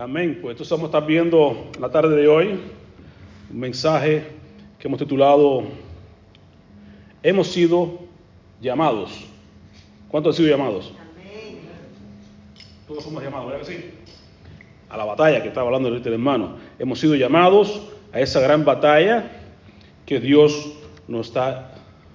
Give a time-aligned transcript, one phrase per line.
[0.00, 0.38] Amén.
[0.40, 2.58] Pues entonces vamos a estar viendo en la tarde de hoy
[3.50, 4.24] un mensaje
[4.78, 5.64] que hemos titulado
[7.22, 7.98] Hemos sido
[8.62, 9.26] llamados.
[10.08, 10.94] ¿Cuántos han sido llamados?
[12.88, 13.90] Todos somos llamados, ¿verdad que sí?
[14.88, 16.56] A la batalla que estaba hablando el hermano.
[16.78, 19.30] Hemos sido llamados a esa gran batalla
[20.06, 20.78] que Dios
[21.08, 21.74] nos está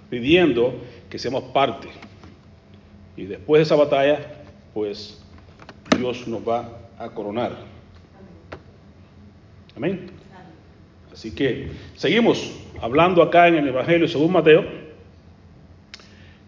[0.10, 0.74] pidiendo
[1.08, 1.90] que seamos parte.
[3.16, 4.44] Y después de esa batalla,
[4.74, 5.24] pues
[5.96, 7.75] Dios nos va a coronar.
[9.76, 10.08] Amén.
[11.12, 14.66] Así que seguimos hablando acá en el Evangelio según Mateo.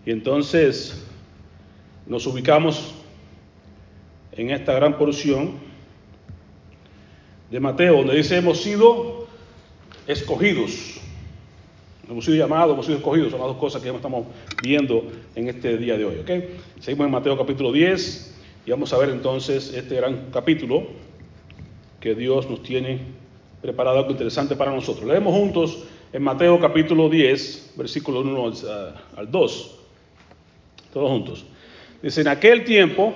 [0.06, 1.06] Y entonces
[2.06, 2.96] nos ubicamos
[4.32, 5.56] en esta gran porción
[7.52, 9.28] de Mateo, donde dice hemos sido
[10.08, 11.02] escogidos.
[12.10, 14.28] Hemos sido llamados, hemos sido escogidos, son las dos cosas que estamos
[14.64, 16.20] viendo en este día de hoy.
[16.20, 16.58] ¿okay?
[16.80, 18.36] Seguimos en Mateo capítulo 10
[18.66, 20.88] y vamos a ver entonces este gran capítulo
[22.00, 23.00] que Dios nos tiene
[23.62, 25.06] preparado algo interesante para nosotros.
[25.08, 28.54] Leemos juntos en Mateo capítulo 10, versículo 1
[29.18, 29.76] al 2.
[30.94, 31.46] Todos juntos.
[32.02, 33.14] Dice, en aquel tiempo,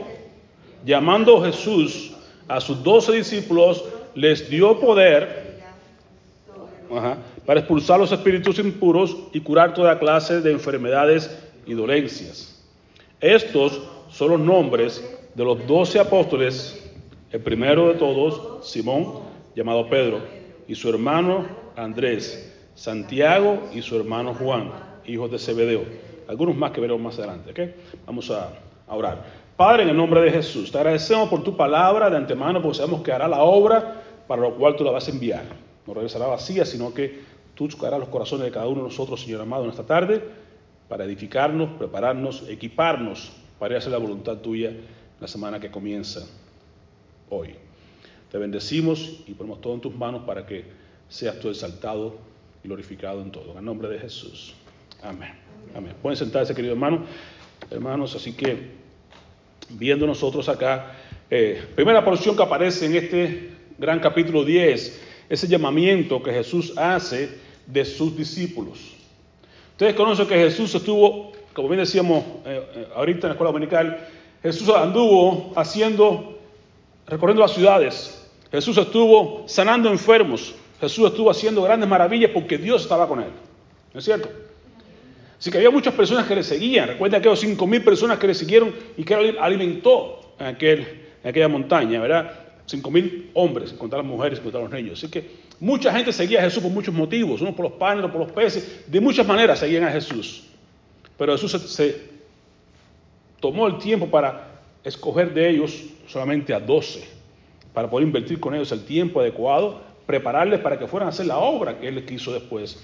[0.85, 2.11] llamando Jesús
[2.47, 3.83] a sus doce discípulos,
[4.15, 5.51] les dio poder
[7.45, 11.29] para expulsar los espíritus impuros y curar toda clase de enfermedades
[11.65, 12.61] y dolencias.
[13.21, 16.80] Estos son los nombres de los doce apóstoles.
[17.31, 19.21] El primero de todos, Simón,
[19.55, 20.19] llamado Pedro,
[20.67, 24.69] y su hermano Andrés, Santiago y su hermano Juan,
[25.05, 25.83] hijos de Zebedeo.
[26.27, 27.51] Algunos más que veremos más adelante.
[27.51, 27.73] ¿okay?
[28.05, 28.51] Vamos a,
[28.89, 29.23] orar.
[29.55, 33.01] Padre, en el nombre de Jesús, te agradecemos por tu palabra de antemano, porque sabemos
[33.01, 35.45] que hará la obra para lo cual tú la vas a enviar.
[35.87, 37.21] No regresará vacía, sino que
[37.55, 40.21] tú tocarás los corazones de cada uno de nosotros, Señor amado, en esta tarde,
[40.89, 44.73] para edificarnos, prepararnos, equiparnos para hacer la voluntad tuya
[45.21, 46.27] la semana que comienza
[47.31, 47.55] hoy.
[48.31, 50.65] Te bendecimos y ponemos todo en tus manos para que
[51.09, 52.17] seas tú exaltado
[52.63, 53.51] y glorificado en todo.
[53.51, 54.53] En el nombre de Jesús.
[55.01, 55.33] Amén.
[55.73, 55.95] Amén.
[56.01, 57.05] Pueden sentarse, querido hermano,
[57.69, 58.71] hermanos, así que
[59.69, 60.95] viendo nosotros acá,
[61.29, 67.29] eh, primera porción que aparece en este gran capítulo 10, ese llamamiento que Jesús hace
[67.65, 68.97] de sus discípulos.
[69.71, 74.07] Ustedes conocen que Jesús estuvo, como bien decíamos eh, eh, ahorita en la escuela dominical,
[74.43, 76.40] Jesús anduvo haciendo,
[77.11, 78.17] recorriendo las ciudades.
[78.49, 80.55] Jesús estuvo sanando enfermos.
[80.79, 83.29] Jesús estuvo haciendo grandes maravillas porque Dios estaba con él.
[83.93, 84.29] ¿No es cierto?
[85.37, 86.87] Así que había muchas personas que le seguían.
[86.87, 90.79] Recuerda aquellos cinco mil personas que le siguieron y que él alimentó en, aquel,
[91.23, 92.31] en aquella montaña, ¿verdad?
[92.65, 94.99] Cinco mil hombres, contar las mujeres, contar los niños.
[94.99, 95.29] Así que
[95.59, 98.31] mucha gente seguía a Jesús por muchos motivos, unos por los panes, otros por los
[98.31, 100.43] peces, de muchas maneras seguían a Jesús.
[101.17, 102.09] Pero Jesús se
[103.39, 104.50] tomó el tiempo para
[104.83, 107.03] escoger de ellos solamente a doce,
[107.73, 111.37] para poder invertir con ellos el tiempo adecuado, prepararles para que fueran a hacer la
[111.37, 112.83] obra que Él quiso después.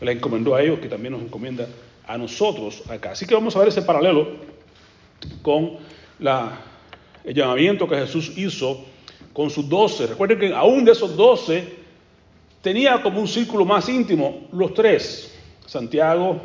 [0.00, 1.68] Les encomendó a ellos, que también nos encomienda
[2.06, 3.12] a nosotros acá.
[3.12, 4.28] Así que vamos a ver ese paralelo
[5.42, 5.76] con
[6.18, 6.58] la,
[7.24, 8.84] el llamamiento que Jesús hizo
[9.32, 10.06] con sus doce.
[10.06, 11.76] Recuerden que aún de esos doce
[12.60, 15.34] tenía como un círculo más íntimo los tres,
[15.66, 16.40] Santiago,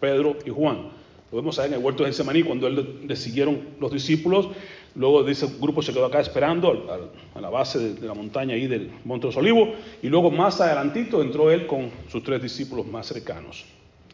[0.00, 0.97] Pedro y Juan.
[1.30, 4.48] Lo vemos ahí en el huerto de Getsemaní cuando él le siguieron los discípulos.
[4.94, 8.54] Luego de ese grupo se quedó acá esperando a la base de, de, la montaña
[8.54, 9.68] ahí del Monte de los Olivos.
[10.02, 13.66] Y luego más adelantito entró él con sus tres discípulos más cercanos.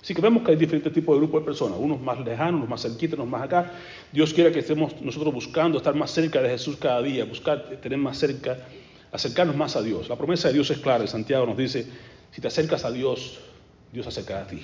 [0.05, 2.69] Así que vemos que hay diferentes tipos de grupos de personas, unos más lejanos, unos
[2.69, 3.73] más cerquitos, unos más acá.
[4.13, 7.99] Dios quiere que estemos nosotros buscando estar más cerca de Jesús cada día, buscar tener
[7.99, 8.59] más cerca,
[9.11, 10.11] acercarnos más a Dios.
[10.11, 11.87] La promesa de Dios es clara, Santiago nos dice,
[12.33, 13.41] si te acercas a Dios,
[13.95, 14.61] Dios se acercará a ti.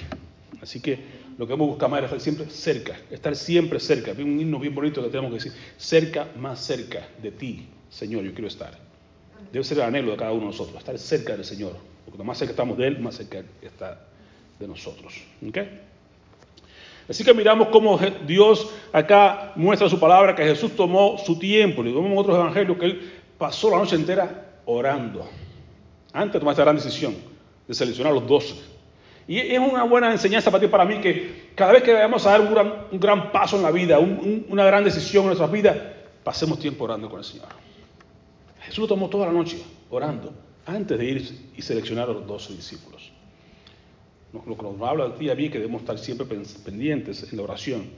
[0.60, 0.98] Así que
[1.38, 4.10] lo que hemos buscado más es estar siempre cerca, estar siempre cerca.
[4.12, 8.24] Hay un himno bien bonito que tenemos que decir, cerca, más cerca de ti, Señor,
[8.24, 8.78] yo quiero estar.
[9.52, 11.76] Debe ser el anhelo de cada uno de nosotros, estar cerca del Señor.
[12.04, 14.06] Porque más cerca estamos de Él, más cerca está
[14.58, 15.14] de nosotros.
[15.48, 15.80] ¿Okay?
[17.08, 21.82] Así que miramos cómo Dios acá muestra su palabra, que Jesús tomó su tiempo.
[21.82, 25.28] Le vemos en otros evangelios que Él pasó la noche entera orando.
[26.12, 27.16] Antes de tomar esta gran decisión
[27.66, 28.54] de seleccionar a los doce.
[29.28, 32.30] Y es una buena enseñanza para ti para mí que cada vez que vayamos a
[32.30, 35.28] dar un gran, un gran paso en la vida, un, un, una gran decisión en
[35.28, 35.76] nuestras vidas,
[36.24, 37.48] pasemos tiempo orando con el Señor.
[38.60, 39.58] Jesús lo tomó toda la noche
[39.90, 40.32] orando
[40.66, 43.12] antes de ir y seleccionar a los doce discípulos.
[44.32, 47.36] Lo que nos habla a ti y a mí que debemos estar siempre pendientes en
[47.36, 47.90] la oración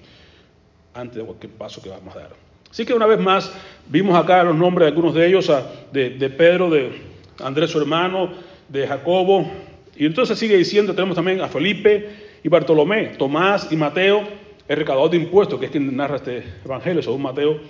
[0.95, 2.31] antes de cualquier paso que vamos a dar.
[2.71, 3.53] Así que una vez más
[3.87, 5.53] vimos acá los nombres de algunos de ellos,
[5.93, 7.03] de Pedro, de
[7.39, 8.33] Andrés su hermano,
[8.69, 9.51] de Jacobo,
[10.03, 12.11] y entonces sigue diciendo, tenemos también a Felipe
[12.43, 14.27] y Bartolomé, Tomás y Mateo,
[14.67, 17.61] el recaudador de impuestos, que es quien narra este evangelio según Mateo,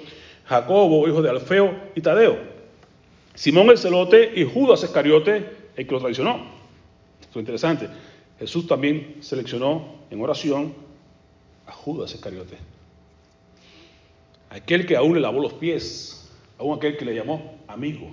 [0.47, 2.39] Jacobo, hijo de Alfeo y Tadeo.
[3.35, 5.45] Simón el celote y Judas Iscariote,
[5.77, 6.37] el que lo traicionó.
[7.21, 7.89] Esto es interesante.
[8.39, 10.73] Jesús también seleccionó en oración
[11.67, 12.57] a Judas Iscariote.
[14.49, 18.11] Aquel que aún le lavó los pies, aún aquel que le llamó amigo.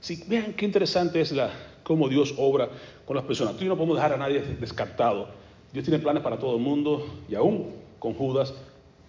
[0.00, 1.50] Sí, vean qué interesante es la,
[1.84, 2.68] cómo Dios obra
[3.06, 3.56] con las personas.
[3.56, 5.28] Tú y no podemos dejar a nadie descartado.
[5.72, 8.54] Dios tiene planes para todo el mundo y aún con Judas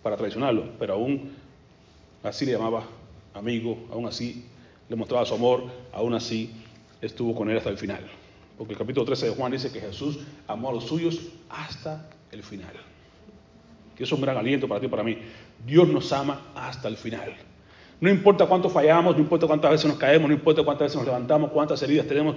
[0.04, 1.32] para traicionarlo, pero aún
[2.22, 2.84] así le llamaba
[3.34, 4.46] amigo, aún así
[4.88, 6.52] le mostraba su amor, aún así
[7.02, 8.06] estuvo con él hasta el final.
[8.58, 11.20] Porque el capítulo 13 de Juan dice que Jesús amó a los suyos
[11.50, 12.74] hasta el final.
[13.98, 15.18] Y eso es un gran aliento para ti y para mí.
[15.66, 17.34] Dios nos ama hasta el final.
[18.00, 21.06] No importa cuánto fallamos, no importa cuántas veces nos caemos, no importa cuántas veces nos
[21.06, 22.36] levantamos, cuántas heridas tenemos,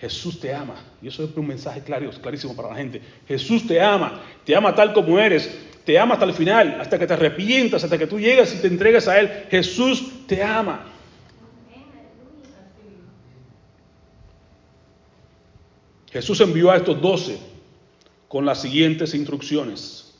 [0.00, 0.74] Jesús te ama.
[1.00, 3.00] Y eso es un mensaje claro, clarísimo para la gente.
[3.26, 5.50] Jesús te ama, te ama tal como eres,
[5.84, 8.66] te ama hasta el final, hasta que te arrepientas, hasta que tú llegas y te
[8.66, 9.30] entregas a Él.
[9.50, 10.86] Jesús te ama.
[16.12, 17.38] Jesús envió a estos doce
[18.28, 20.14] con las siguientes instrucciones.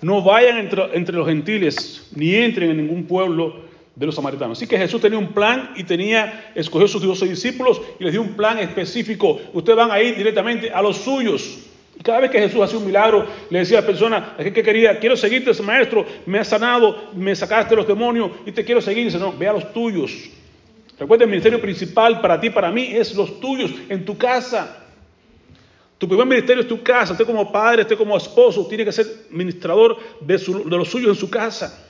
[0.00, 3.67] No vayan entre, entre, los gentiles ni entren en ningún pueblo
[3.98, 4.56] de los samaritanos.
[4.56, 8.22] Así que Jesús tenía un plan y tenía, escogió sus doce discípulos y les dio
[8.22, 9.40] un plan específico.
[9.52, 11.64] Ustedes van a ir directamente a los suyos.
[11.98, 15.00] Y cada vez que Jesús hacía un milagro, le decía a la persona que quería,
[15.00, 19.02] quiero seguirte, maestro, me has sanado, me sacaste los demonios y te quiero seguir.
[19.02, 20.12] Y dice, no, ve a los tuyos.
[20.96, 24.84] Recuerda, el ministerio principal para ti, para mí, es los tuyos, en tu casa.
[25.98, 27.12] Tu primer ministerio es tu casa.
[27.14, 30.38] Usted como padre, usted como esposo, tiene que ser ministrador de
[30.76, 31.87] los suyos en su casa.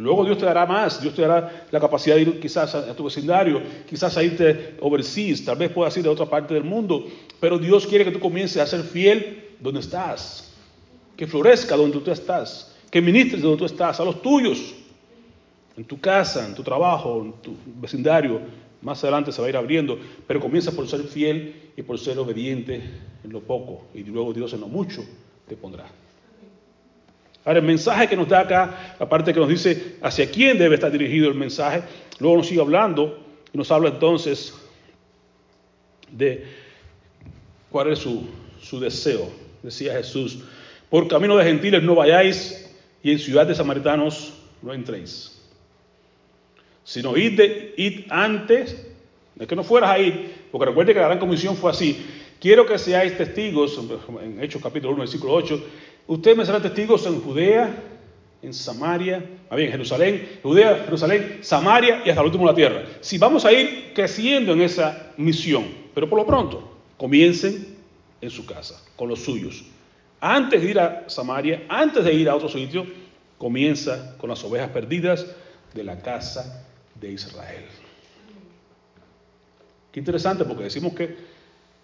[0.00, 3.04] Luego Dios te dará más, Dios te dará la capacidad de ir quizás a, tu
[3.04, 7.04] vecindario, quizás a irte overseas, tal vez puedas ir a otra parte del mundo,
[7.40, 10.54] pero Dios quiere que tú comiences a ser fiel donde estás,
[11.16, 14.74] que florezca donde tú estás, que ministres donde tú estás, a los tuyos,
[15.76, 18.40] en tu casa, en tu trabajo, en tu vecindario,
[18.82, 22.18] más adelante se va a ir abriendo, pero comienza por ser fiel y por ser
[22.18, 22.80] obediente
[23.24, 25.04] en lo poco, y luego Dios en lo mucho
[25.48, 25.86] te pondrá.
[27.44, 30.90] Ahora, el mensaje que nos da acá, aparte que nos dice hacia quién debe estar
[30.90, 31.82] dirigido el mensaje,
[32.18, 34.54] luego nos sigue hablando y nos habla entonces
[36.10, 36.44] de
[37.70, 38.28] cuál es su,
[38.60, 39.30] su deseo.
[39.62, 40.44] Decía Jesús,
[40.90, 42.70] por camino de gentiles no vayáis
[43.02, 45.40] y en ciudad de samaritanos no entréis.
[46.84, 48.86] Sino id, de, id antes,
[49.34, 52.06] de que no fueras a ir, porque recuerde que la gran comisión fue así.
[52.40, 53.78] Quiero que seáis testigos,
[54.22, 55.64] en Hechos capítulo 1, versículo 8,
[56.08, 57.70] Ustedes me serán testigos en Judea,
[58.40, 59.22] en Samaria,
[59.54, 62.84] bien, Jerusalén, Judea, Jerusalén, Samaria y hasta el último de la tierra.
[63.02, 67.76] Si vamos a ir creciendo en esa misión, pero por lo pronto, comiencen
[68.22, 69.66] en su casa, con los suyos.
[70.18, 72.86] Antes de ir a Samaria, antes de ir a otro sitio,
[73.36, 75.26] comienza con las ovejas perdidas
[75.74, 77.66] de la casa de Israel.
[79.92, 81.16] Qué interesante porque decimos que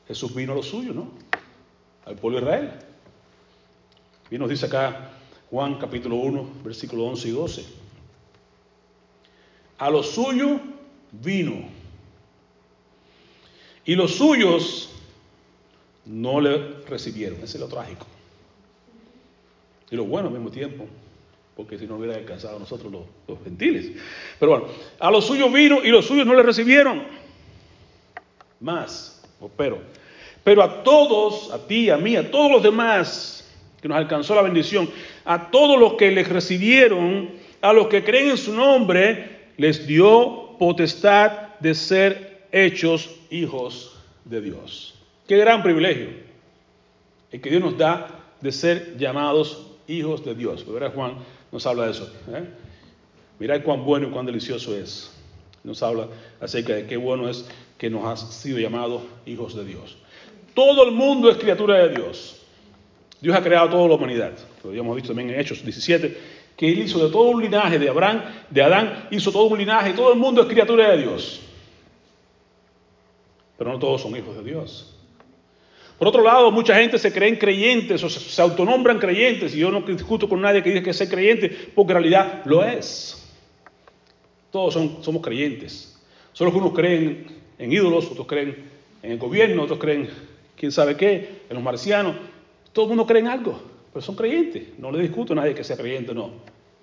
[0.09, 1.11] Jesús vino a los suyos, ¿no?
[2.06, 2.70] Al pueblo de Israel.
[4.31, 5.11] Y nos dice acá
[5.50, 7.65] Juan capítulo 1, versículo 11 y 12.
[9.79, 10.61] A lo suyo
[11.12, 11.69] vino.
[13.85, 14.91] Y los suyos
[16.06, 17.38] no le recibieron.
[17.43, 18.06] Ese es lo trágico.
[19.91, 20.87] Y lo bueno al mismo tiempo,
[21.55, 23.93] porque si no hubiera alcanzado a nosotros los, gentiles.
[24.41, 24.67] Pero bueno,
[24.99, 27.05] a los suyos vino y los suyos no le recibieron.
[28.60, 29.22] Más,
[29.56, 29.79] pero,
[30.43, 33.44] pero a todos, a ti, a mí, a todos los demás,
[33.84, 34.88] que nos alcanzó la bendición,
[35.26, 40.56] a todos los que les recibieron, a los que creen en su nombre, les dio
[40.58, 44.94] potestad de ser hechos hijos de Dios.
[45.29, 46.08] Qué gran privilegio
[47.31, 48.08] el que Dios nos da
[48.41, 50.64] de ser llamados hijos de Dios.
[50.67, 51.17] Verá Juan
[51.53, 52.10] nos habla de eso.
[52.32, 52.43] ¿eh?
[53.38, 55.14] Mirad cuán bueno y cuán delicioso es.
[55.62, 56.08] Nos habla
[56.41, 59.98] acerca de qué bueno es que nos ha sido llamados hijos de Dios.
[60.55, 62.41] Todo el mundo es criatura de Dios.
[63.21, 64.33] Dios ha creado toda la humanidad.
[64.63, 66.17] Lo habíamos visto también en Hechos 17,
[66.56, 69.91] que Él hizo de todo un linaje de Abraham, de Adán, hizo todo un linaje,
[69.91, 71.41] y todo el mundo es criatura de Dios.
[73.56, 74.94] Pero no todos son hijos de Dios.
[75.99, 79.81] Por otro lado, mucha gente se creen creyentes o se, autonombran creyentes, y yo no
[79.83, 83.33] discuto con nadie que diga que es creyente, porque en realidad lo es.
[84.51, 86.01] Todos somos creyentes.
[86.33, 87.27] Solo que unos creen
[87.59, 88.56] en ídolos, otros creen
[89.03, 90.09] en el gobierno, otros creen
[90.56, 92.17] quién sabe qué, en los marcianos,
[92.74, 93.58] todo el mundo cree en algo,
[93.93, 94.76] pero son creyentes.
[94.78, 96.31] No le discuto a nadie que sea creyente o no.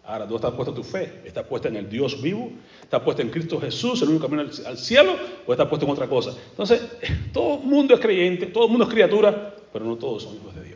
[0.04, 1.22] Ahora, ¿dónde está puesta tu fe?
[1.26, 2.50] ¿Está puesta en el Dios vivo?
[2.82, 5.16] ¿Está puesta en Cristo Jesús, el único camino al cielo?
[5.46, 6.34] ¿O está puesta en otra cosa?
[6.50, 6.82] Entonces,
[7.34, 10.56] todo el mundo es creyente, todo el mundo es criatura, pero no todos son hijos
[10.56, 10.71] de Dios.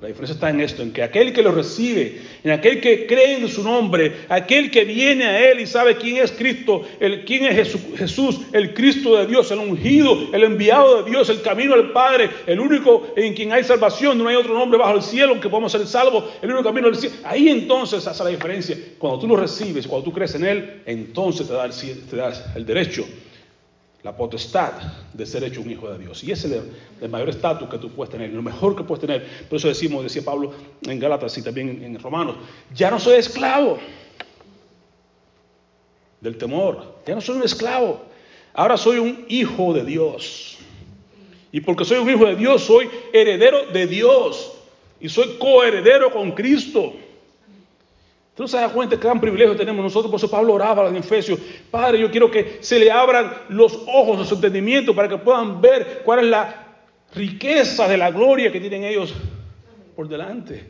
[0.00, 3.34] La diferencia está en esto, en que aquel que lo recibe, en aquel que cree
[3.34, 7.46] en su nombre, aquel que viene a Él y sabe quién es Cristo, el, quién
[7.46, 11.90] es Jesús, el Cristo de Dios, el ungido, el enviado de Dios, el camino al
[11.90, 15.40] Padre, el único en quien hay salvación, no hay otro nombre bajo el cielo en
[15.40, 17.16] que podamos ser salvos, el único camino al cielo.
[17.24, 18.76] Ahí entonces hace la diferencia.
[18.98, 21.72] Cuando tú lo recibes, cuando tú crees en Él, entonces te da el,
[22.08, 23.04] te da el derecho
[24.02, 24.72] la potestad
[25.12, 26.22] de ser hecho un hijo de Dios.
[26.22, 26.62] Y ese es
[27.00, 29.26] el, mayor estatus que tú puedes tener, lo mejor que puedes tener.
[29.48, 30.52] Por eso decimos, decía Pablo
[30.82, 32.36] en Gálatas y también en, Romanos,
[32.72, 33.78] ya no soy esclavo
[36.20, 38.02] del temor, ya no soy un esclavo,
[38.54, 40.58] ahora soy un hijo de Dios.
[41.50, 44.52] Y porque soy un hijo de Dios, soy heredero de Dios
[45.00, 46.94] y soy coheredero con Cristo.
[48.38, 50.10] No se cuenta qué gran privilegio tenemos nosotros.
[50.10, 51.38] Por eso Pablo oraba en Efesios.
[51.70, 55.60] Padre, yo quiero que se le abran los ojos de su entendimiento para que puedan
[55.60, 56.66] ver cuál es la
[57.14, 59.14] riqueza de la gloria que tienen ellos
[59.96, 60.64] por delante.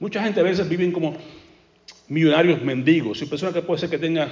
[0.00, 1.16] Mucha gente a veces viven como
[2.08, 3.22] millonarios mendigos.
[3.22, 4.28] Y persona que puede ser que tenga,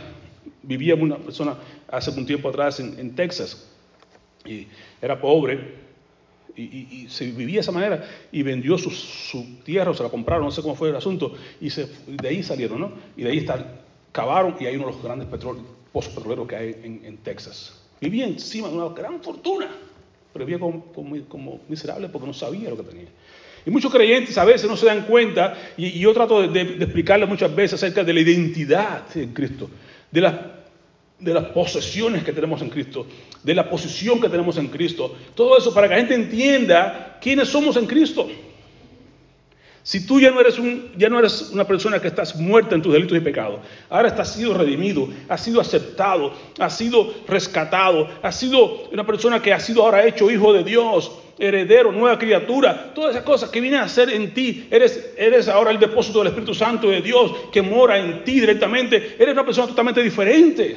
[0.63, 1.57] vivía una persona
[1.89, 3.69] hace un tiempo atrás en Texas
[4.45, 4.67] y
[5.01, 5.92] era pobre
[6.57, 8.91] y, se vivía de esa manera y vendió su,
[9.65, 12.81] tierra o se la compraron, no sé cómo fue el asunto, y de ahí salieron,
[12.81, 12.93] ¿no?
[13.17, 13.47] Y de ahí
[14.13, 15.27] cavaron y hay uno de los grandes
[15.93, 17.81] pozos petroleros que hay en, Texas.
[18.01, 19.69] Vivía encima de una gran fortuna,
[20.33, 23.09] pero vivía como, miserable porque no sabía lo que tenía.
[23.65, 27.29] Y muchos creyentes a veces no se dan cuenta, y, yo trato de, de, explicarles
[27.29, 29.71] muchas veces acerca de la identidad en Cristo,
[30.11, 30.52] de la
[31.23, 33.07] de las posesiones que tenemos en Cristo,
[33.43, 35.15] de la posición que tenemos en Cristo.
[35.35, 38.29] Todo eso para que la gente entienda quiénes somos en Cristo.
[39.85, 42.83] Si tú ya no eres, un, ya no eres una persona que estás muerta en
[42.83, 43.61] tus delitos y pecados,
[43.91, 49.53] ahora estás sido redimido, has sido aceptado, has sido rescatado, has sido una persona que
[49.53, 53.81] ha sido ahora hecho hijo de Dios, heredero, nueva criatura, todas esas cosas que vienen
[53.81, 57.63] a ser en ti, eres, eres ahora el depósito del Espíritu Santo de Dios que
[57.63, 60.77] mora en ti directamente, eres una persona totalmente diferente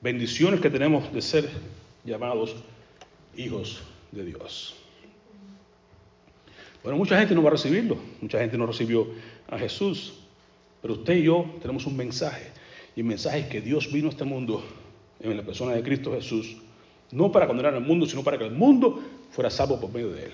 [0.00, 1.48] bendiciones que tenemos de ser
[2.04, 2.56] llamados
[3.36, 4.74] hijos de Dios.
[6.82, 9.08] Bueno, mucha gente no va a recibirlo, mucha gente no recibió
[9.50, 10.14] a Jesús,
[10.80, 12.50] pero usted y yo tenemos un mensaje,
[12.94, 14.62] y el mensaje es que Dios vino a este mundo
[15.20, 16.56] en la persona de Cristo Jesús,
[17.10, 20.26] no para condenar al mundo, sino para que el mundo fuera salvo por medio de
[20.26, 20.32] él.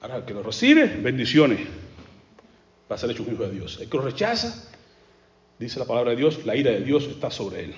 [0.00, 1.60] Ahora, el que lo recibe, bendiciones,
[2.90, 3.78] va a ser hecho un hijo de Dios.
[3.80, 4.67] El que lo rechaza,
[5.58, 7.74] dice la palabra de Dios, la ira de Dios está sobre él.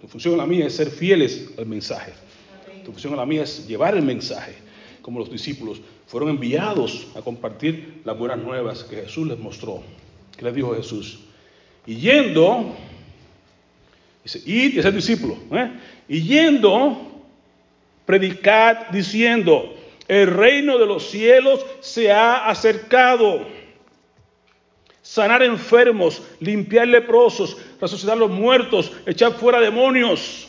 [0.00, 2.12] Tu función en la mía es ser fieles al mensaje.
[2.84, 4.54] Tu función en la mía es llevar el mensaje,
[5.02, 9.82] como los discípulos fueron enviados a compartir las buenas nuevas que Jesús les mostró.
[10.36, 11.20] ¿Qué les dijo Jesús?
[11.86, 12.74] Y yendo,
[14.22, 15.72] dice, id y ser discípulo, ¿eh?
[16.08, 17.24] y yendo,
[18.04, 19.74] predicad diciendo,
[20.06, 23.44] el reino de los cielos se ha acercado
[25.06, 30.48] sanar enfermos, limpiar leprosos, resucitar los muertos, echar fuera demonios.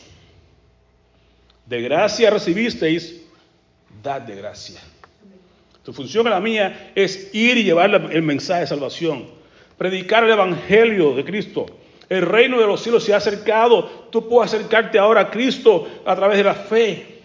[1.67, 3.21] De gracia recibisteis,
[4.01, 4.81] dad de gracia.
[5.83, 9.27] Tu función, la mía, es ir y llevar el mensaje de salvación,
[9.77, 11.67] predicar el evangelio de Cristo.
[12.09, 14.07] El reino de los cielos se ha acercado.
[14.11, 17.21] Tú puedes acercarte ahora a Cristo a través de la fe.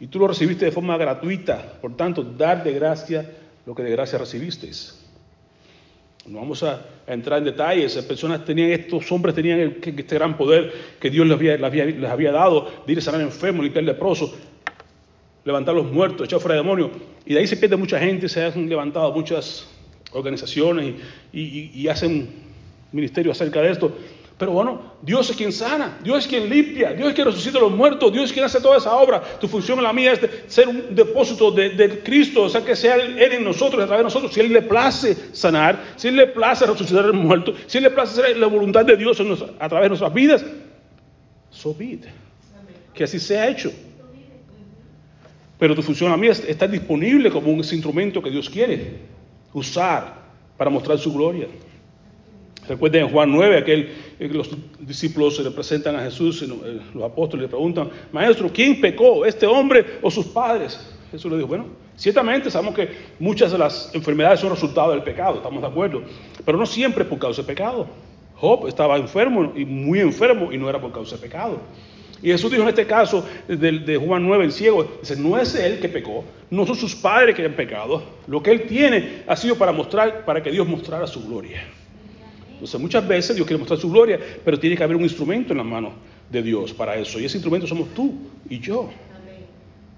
[0.00, 1.78] Y tú lo recibiste de forma gratuita.
[1.80, 3.30] Por tanto, dar de gracia
[3.66, 5.01] lo que de gracia recibisteis.
[6.26, 7.96] No vamos a, entrar en detalles.
[8.02, 12.70] Personas tenían, estos hombres tenían este gran poder que Dios les había, les había, dado
[12.86, 14.32] de ir a sanar enfermos, limpiar leprosos,
[15.44, 16.90] levantar los muertos, echar fuera demonios.
[17.26, 19.68] Y de ahí se pierde mucha gente, se han levantado muchas
[20.12, 20.94] organizaciones
[21.32, 22.28] y hacen
[22.92, 23.92] ministerios acerca de esto.
[24.42, 27.60] Pero bueno, Dios es quien sana, Dios es quien limpia, Dios es quien resucita a
[27.60, 29.22] los muertos, Dios es quien hace toda esa obra.
[29.40, 32.96] Tu función en la mía es ser un depósito de, Cristo, o sea, que sea
[32.96, 34.34] Él, en nosotros, a través de nosotros.
[34.34, 37.84] Si Él le place sanar, si Él le place resucitar a los muertos, si Él
[37.84, 39.16] le place hacer la voluntad de Dios
[39.60, 40.44] a través de nuestras vidas,
[41.50, 42.00] so be
[42.92, 43.70] Que así sea hecho.
[45.56, 49.02] Pero tu función a mí es estar disponible como un instrumento que Dios quiere
[49.52, 50.14] usar
[50.56, 51.46] para mostrar su gloria.
[52.72, 54.48] Recuerden en Juan 9, aquel que los
[54.80, 59.46] discípulos se le presentan a Jesús, eh, los apóstoles le preguntan, maestro, ¿quién pecó, este
[59.46, 60.80] hombre o sus padres?
[61.10, 62.88] Jesús le dijo, bueno, ciertamente sabemos que
[63.18, 66.02] muchas de las enfermedades son resultado del pecado, estamos de acuerdo,
[66.46, 67.86] pero no siempre por causa del pecado.
[68.36, 71.58] Job estaba enfermo y muy enfermo y no era por causa del pecado.
[72.22, 75.78] Y Jesús dijo en este caso de, de, Juan 9, el ciego, no es él
[75.78, 79.56] que pecó, no son sus padres que han pecado, lo que él tiene ha sido
[79.56, 81.62] para mostrar, para que Dios mostrara su gloria.
[82.62, 85.58] Entonces muchas veces Dios quiere mostrar su gloria, pero tiene que haber un instrumento en
[85.58, 85.94] la mano
[86.30, 87.18] de Dios para eso.
[87.18, 88.14] Y ese instrumento somos tú
[88.48, 88.88] y yo.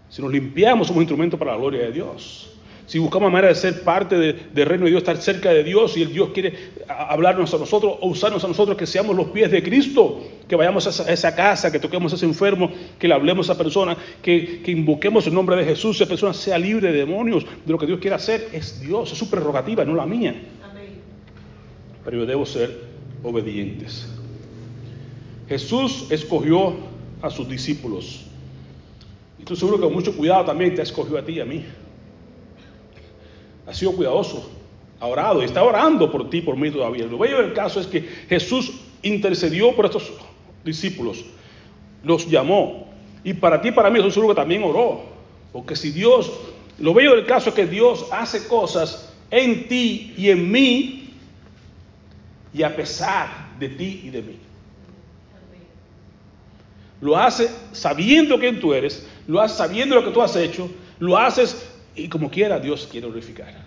[0.09, 2.51] Si nos limpiamos, somos instrumentos para la gloria de Dios.
[2.87, 6.03] Si buscamos manera de ser parte del reino de Dios, estar cerca de Dios y
[6.03, 6.55] el Dios quiere
[6.89, 10.87] hablarnos a nosotros o usarnos a nosotros, que seamos los pies de Cristo, que vayamos
[10.87, 14.63] a esa, casa, que toquemos a ese enfermo, que le hablemos a esa persona, que,
[14.63, 17.87] que invoquemos el nombre de Jesús, esa persona sea libre de demonios, de lo que
[17.87, 20.35] Dios quiere hacer, es Dios, es su prerrogativa, no la mía.
[22.05, 22.83] Pero yo debo ser
[23.23, 24.09] obedientes.
[25.49, 26.75] Jesús escogió
[27.23, 28.27] a sus discípulos.
[29.39, 31.65] Y estoy seguro que con mucho cuidado también te escogió a ti y a mí
[33.67, 34.51] ha sido cuidadoso,
[35.01, 37.07] ha orado y está orando por ti, por mí todavía.
[37.07, 40.13] Lo bello del caso es que Jesús intercedió por estos
[40.65, 41.25] discípulos,
[42.03, 42.89] los llamó.
[43.23, 45.03] Y para ti para mí, estoy seguro que también oró.
[45.53, 46.31] Porque si Dios,
[46.79, 51.04] lo bello del caso es que Dios hace cosas en ti y en mí
[52.55, 54.39] y a pesar de ti y de mí.
[57.01, 60.71] Lo hace sabiendo quién tú eres, lo hace sabiendo lo que tú has hecho,
[61.01, 63.65] lo haces y como quiera, Dios quiere glorificar.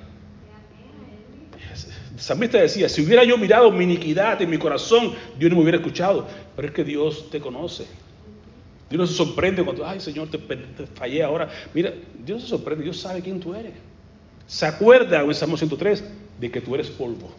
[2.17, 5.77] Samista decía, si hubiera yo mirado mi iniquidad en mi corazón, Dios no me hubiera
[5.77, 6.27] escuchado.
[6.55, 7.85] Pero es que Dios te conoce.
[8.89, 10.39] Dios no se sorprende cuando, ay Señor, te,
[10.95, 11.49] fallé ahora.
[11.73, 11.93] Mira,
[12.25, 13.73] Dios se sorprende, Dios sabe quién tú eres.
[14.47, 16.03] Se acuerda en Salmo 103
[16.39, 17.35] de que tú eres polvo.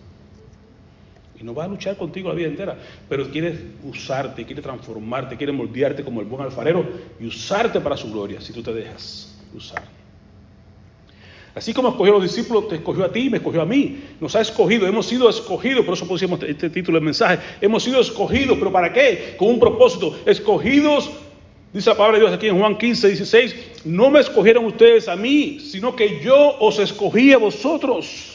[1.40, 2.76] Y no va a luchar contigo la vida entera,
[3.09, 6.85] pero quiere usarte, quiere transformarte, quiere moldearte como el buen alfarero
[7.21, 9.83] y usarte para su gloria, si tú te dejas usar.
[11.54, 14.00] Así como escogió a los discípulos, te escogió a ti, me escogió a mí.
[14.21, 17.38] Nos ha escogido, hemos sido escogidos, por eso pusimos este título del mensaje.
[17.61, 19.35] Hemos sido escogidos, pero ¿para qué?
[19.37, 20.16] Con un propósito.
[20.26, 21.11] Escogidos,
[21.73, 25.16] dice la palabra de Dios aquí en Juan 15, 16, no me escogieron ustedes a
[25.16, 28.28] mí, sino que yo os escogí a vosotros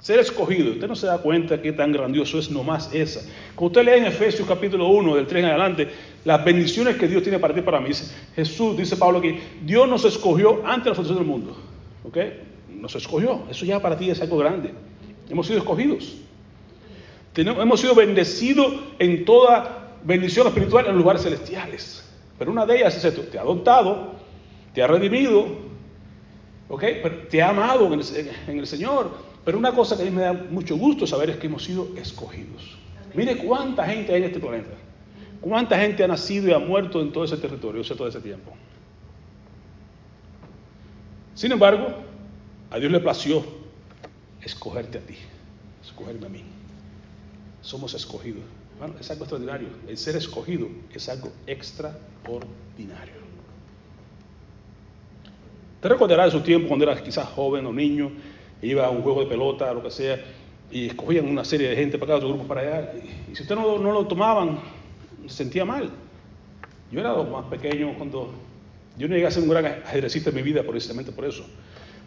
[0.00, 3.20] ser escogido, usted no se da cuenta qué tan grandioso es nomás esa.
[3.54, 5.88] Cuando usted lee en Efesios capítulo 1, del 3 en adelante,
[6.24, 7.90] las bendiciones que Dios tiene para ti para mí.
[8.34, 11.56] Jesús, dice Pablo aquí, Dios nos escogió antes de la fundación del mundo.
[12.04, 12.16] ¿Ok?
[12.70, 13.42] Nos escogió.
[13.50, 14.72] Eso ya para ti es algo grande.
[15.28, 16.16] Hemos sido escogidos.
[17.36, 22.08] hemos sido bendecidos en toda bendición espiritual en lugares celestiales.
[22.38, 24.14] Pero una de ellas es esto, te ha adoptado,
[24.72, 25.46] te ha redimido,
[26.70, 26.84] ¿ok?
[27.28, 30.76] te ha amado en el Señor pero una cosa que a mí me da mucho
[30.76, 32.76] gusto saber es que hemos sido escogidos.
[33.14, 34.70] Mire cuánta gente hay en este planeta.
[35.40, 38.20] Cuánta gente ha nacido y ha muerto en todo ese territorio, o sea, todo ese
[38.20, 38.52] tiempo.
[41.34, 41.88] Sin embargo,
[42.70, 43.42] a Dios le plació
[44.42, 45.16] escogerte a ti,
[45.82, 46.44] escogerme a mí.
[47.62, 48.42] Somos escogidos.
[48.78, 49.68] Bueno, es algo extraordinario.
[49.88, 53.20] El ser escogido es algo extraordinario.
[55.80, 58.10] Te recordarás de su tiempo cuando eras quizás joven o niño
[58.62, 60.18] iba a un juego de pelota, lo que sea,
[60.70, 63.54] y escogían una serie de gente para acá, otro grupo para allá, y, si usted
[63.54, 64.58] no, lo tomaban,
[65.26, 65.90] se sentía mal.
[66.92, 68.32] Yo era más pequeño cuando
[68.98, 71.44] yo no llegué a ser un gran ajedrecista en mi vida precisamente por eso,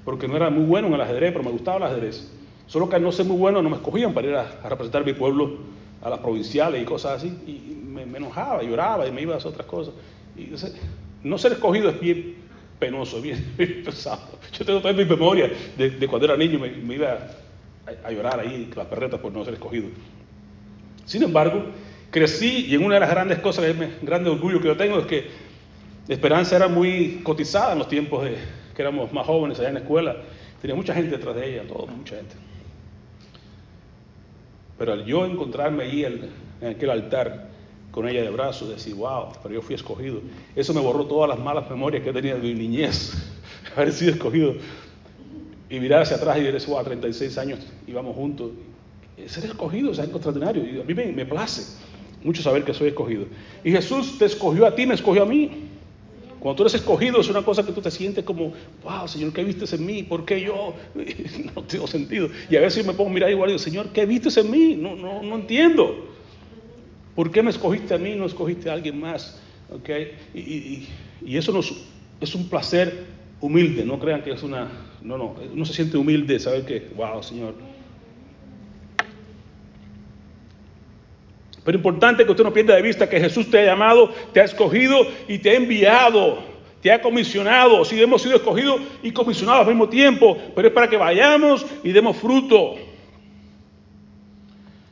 [0.06, 2.32] porque no era muy bueno en el ajedrez, pero me gustaba el ajedrez.
[2.68, 5.14] Solo que al no ser muy bueno no me escogían para ir a, representar mi
[5.14, 5.58] pueblo
[6.02, 9.52] a las provinciales y cosas así, y me, enojaba, lloraba y me iba a hacer
[9.52, 9.94] otras cosas.
[10.38, 10.50] Y,
[11.24, 12.36] no ser escogido es bien
[12.84, 13.54] penoso, bien,
[13.86, 14.38] pesado.
[14.52, 17.18] Yo tengo toda mi memoria de, cuando era niño, me, iba
[18.04, 19.88] a, llorar ahí las perretas por no ser escogido.
[21.06, 21.66] Sin embargo,
[22.12, 25.06] crecí y en una de las grandes cosas, el grande orgullo que yo tengo es
[25.06, 25.28] que
[26.10, 28.36] Esperanza era muy cotizada en los tiempos de
[28.76, 30.18] que éramos más jóvenes allá en la escuela.
[30.62, 32.36] Tenía mucha gente detrás de ella, todo, mucha gente.
[34.78, 37.53] Pero al yo encontrarme ahí en aquel altar,
[37.94, 40.20] con ella de brazos, decir, wow, pero yo fui escogido.
[40.56, 43.14] Eso me borró todas las malas memorias que tenía de mi niñez,
[43.76, 44.56] haber sido escogido.
[45.70, 48.52] Y mirar hacia atrás y decir, wow, 36 años, íbamos juntos.
[49.28, 50.66] Ser escogido es algo extraordinario.
[50.66, 51.78] Y a mí me, me place
[52.24, 53.26] mucho saber que soy escogido.
[53.64, 55.52] Y Jesús te escogió a ti, me escogió a mí.
[56.40, 58.54] Cuando tú eres escogido es una cosa que tú te sientes como,
[58.84, 60.02] wow, Señor, ¿qué vistes en mí?
[60.02, 60.74] ¿Por qué yo?
[61.56, 62.28] no tengo sentido.
[62.50, 64.76] Y a veces me pongo a mirar igual y digo, Señor, ¿qué vistes en mí?
[64.76, 66.13] No, no, no entiendo.
[67.16, 69.40] ¿Por qué me escogiste a mí no escogiste a alguien más?
[69.72, 70.14] ¿Okay?
[70.34, 71.58] Y, eso
[72.20, 73.06] es un placer
[73.40, 74.70] humilde, no crean que es una...
[75.02, 77.56] No, no, uno se siente humilde saber que, wow, Señor.
[81.64, 84.44] Pero importante que usted no pierda de vista que Jesús te ha llamado, te ha
[84.44, 84.98] escogido
[85.28, 86.40] y te ha enviado,
[86.82, 87.86] te ha comisionado.
[87.86, 91.92] Sí, hemos sido escogidos y comisionados al mismo tiempo, pero es para que vayamos y
[91.92, 92.76] demos fruto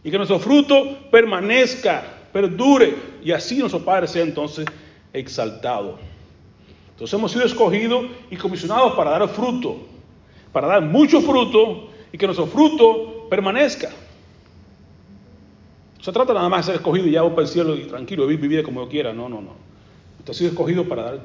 [0.03, 4.65] y que nuestro fruto permanezca, perdure, y así nuestro Padre sea entonces
[5.13, 5.99] exaltado.
[6.91, 9.77] Entonces hemos sido escogidos y comisionados para dar fruto,
[10.51, 13.89] para dar mucho fruto y que nuestro fruto permanezca.
[15.97, 17.83] No se trata nada más de ser escogido y ya voy para el cielo y
[17.83, 19.13] tranquilo, vivir mi vida como yo quiera.
[19.13, 19.53] No, no, no.
[20.19, 21.19] Usted ha sido escogido para dar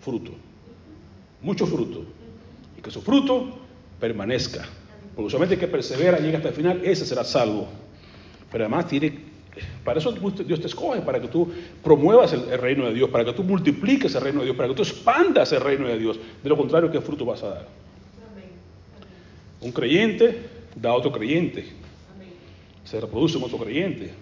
[0.00, 0.30] fruto,
[1.42, 2.04] mucho fruto,
[2.78, 3.48] y que su fruto
[3.98, 4.66] permanezca.
[5.16, 7.66] Porque solamente que persevera, llega hasta el final, ese será salvo.
[8.52, 9.18] Pero además tiene,
[9.82, 11.50] para eso Dios te escoge, para que tú
[11.82, 14.68] promuevas el, el, reino de Dios, para que tú multipliques el reino de Dios, para
[14.68, 16.18] que tú expandas el reino de Dios.
[16.42, 17.66] De lo contrario, ¿qué fruto vas a dar?
[19.62, 20.38] Un creyente
[20.74, 21.64] da a otro creyente.
[22.84, 24.12] Se reproduce un otro creyente.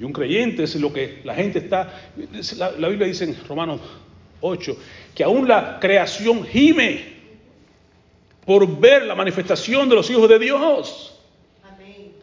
[0.00, 2.10] Y un creyente es lo que la gente está,
[2.56, 3.80] la, la Biblia dice en Romanos
[4.40, 4.76] 8,
[5.14, 7.17] que aún la creación gime
[8.48, 11.14] por ver la manifestación de los hijos de Dios.
[11.70, 12.14] Amén.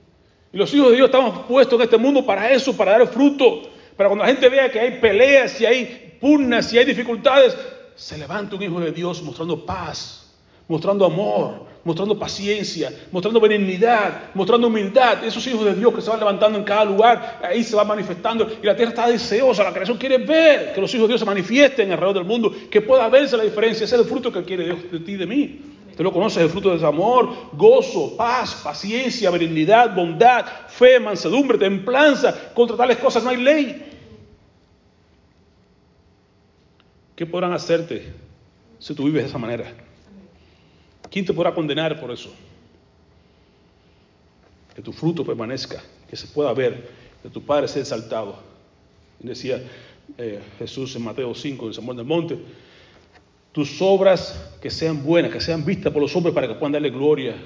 [0.52, 3.62] Y los hijos de Dios estamos puestos en este mundo para eso, para dar fruto.
[3.96, 7.56] Para cuando la gente vea que hay peleas, y hay pugnas, y hay dificultades,
[7.94, 10.34] se levanta un hijo de Dios mostrando paz,
[10.68, 15.24] mostrando amor, mostrando paciencia, mostrando benignidad, mostrando humildad.
[15.24, 18.52] Esos hijos de Dios que se van levantando en cada lugar, ahí se va manifestando.
[18.64, 21.26] Y la tierra está deseosa, la creación quiere ver que los hijos de Dios se
[21.28, 23.86] manifiesten alrededor del mundo, que pueda verse la diferencia.
[23.86, 25.75] Ese es el fruto que quiere Dios de ti y de mí.
[25.96, 32.52] Usted lo conoce, el fruto de amor, gozo, paz, paciencia, benignidad, bondad, fe, mansedumbre, templanza.
[32.54, 33.94] Contra tales cosas no hay ley.
[37.16, 38.12] ¿Qué podrán hacerte
[38.78, 39.72] si tú vives de esa manera?
[41.10, 42.30] ¿Quién te podrá condenar por eso?
[44.76, 46.90] Que tu fruto permanezca, que se pueda ver,
[47.24, 48.38] que tu Padre sea exaltado.
[49.20, 49.64] Decía
[50.18, 52.38] eh, Jesús en Mateo 5, en el Sermón del Monte,
[53.56, 56.89] tus obras que sean buenas, que sean vistas por los hombres para que puedan darle
[56.89, 57.38] gloria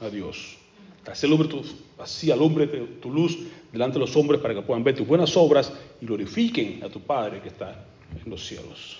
[0.00, 0.58] a Dios.
[1.06, 1.62] Así, tu,
[2.30, 3.38] alumbre tu luz
[3.72, 7.00] delante de los hombres para que puedan ver tus buenas obras y glorifiquen a tu
[7.00, 7.86] Padre que está
[8.22, 8.98] en los cielos.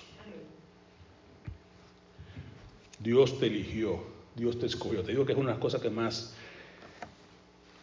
[2.97, 3.99] Dios te eligió,
[4.35, 5.03] Dios te escogió.
[5.03, 6.33] Te digo que es una de las cosas que más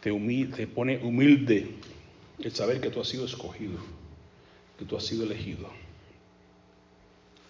[0.01, 0.11] te,
[0.53, 1.75] te pone humilde
[2.39, 3.77] el saber que tú has sido escogido,
[4.77, 5.84] que tú has sido elegido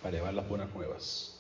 [0.06, 1.36] para llevar las buenas nuevas,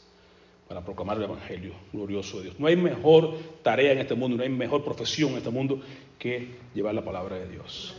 [0.68, 2.60] para proclamar el Evangelio glorioso de Dios.
[2.60, 5.82] No hay mejor tarea en este mundo, no hay mejor profesión en este mundo
[6.18, 7.96] que llevar la palabra de Dios.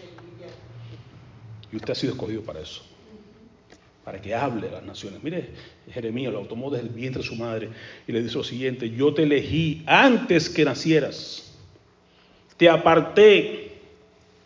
[1.70, 2.82] Y usted ha sido escogido para eso
[4.04, 5.22] para que hable a las naciones.
[5.22, 5.50] Mire,
[5.88, 7.70] Jeremías lo tomó desde el vientre de su madre
[8.08, 11.56] y le dice lo siguiente, yo te elegí antes que nacieras,
[12.56, 13.78] te aparté.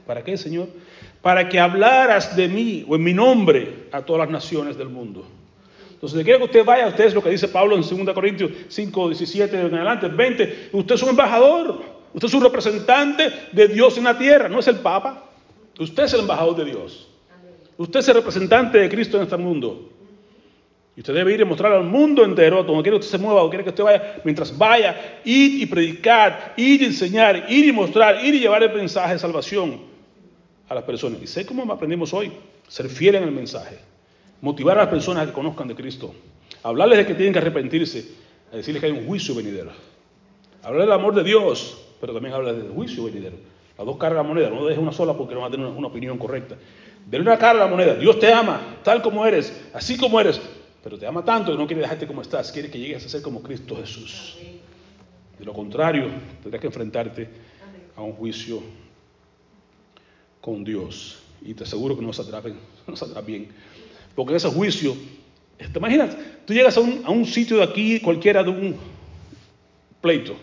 [0.06, 0.68] ¿Para qué, Señor?
[1.22, 5.39] Para que hablaras de mí o en mi nombre a todas las naciones del mundo.
[6.00, 8.50] Entonces, si quiere que usted vaya, usted es lo que dice Pablo en 2 Corintios
[8.68, 10.70] 5, 17 en adelante, 20.
[10.72, 11.82] Usted es un embajador,
[12.14, 15.26] usted es un representante de Dios en la tierra, no es el Papa.
[15.78, 17.06] Usted es el embajador de Dios.
[17.76, 19.90] Usted es el representante de Cristo en este mundo.
[20.96, 23.42] Y usted debe ir y mostrar al mundo entero, donde quiera que usted se mueva,
[23.42, 27.72] o quiera que usted vaya, mientras vaya, ir y predicar, ir y enseñar, ir y
[27.72, 29.82] mostrar, ir y llevar el mensaje de salvación
[30.66, 31.20] a las personas.
[31.22, 32.32] Y sé cómo aprendimos hoy,
[32.68, 33.78] ser fiel en el mensaje,
[34.40, 36.14] motivar a las personas a que conozcan de Cristo,
[36.62, 38.05] hablarles de que tienen que arrepentirse,
[38.53, 39.70] a decirles que hay un juicio venidero,
[40.62, 43.37] hablar del amor de Dios, pero también hablar del juicio venidero.
[43.76, 45.66] Las dos caras de la moneda, no dejes una sola porque no va a tener
[45.66, 46.57] una opinión correcta.
[47.07, 47.94] Denle una cara a la moneda.
[47.94, 50.38] Dios te ama, tal como eres, así como eres,
[50.83, 53.22] pero te ama tanto que no quiere dejarte como estás, quiere que llegues a ser
[53.22, 54.37] como Cristo Jesús.
[55.38, 56.09] De lo contrario,
[56.42, 57.29] tendrás que enfrentarte
[57.96, 58.62] a un juicio
[60.40, 61.18] con Dios.
[61.42, 62.59] Y te aseguro que no saldrá bien.
[62.87, 63.48] No saldrá bien.
[64.14, 64.96] Porque en ese juicio,
[65.59, 66.16] ¿te imaginas?
[66.46, 68.77] Tú llegas a un, a un sitio de aquí, cualquiera de un
[70.01, 70.37] pleito.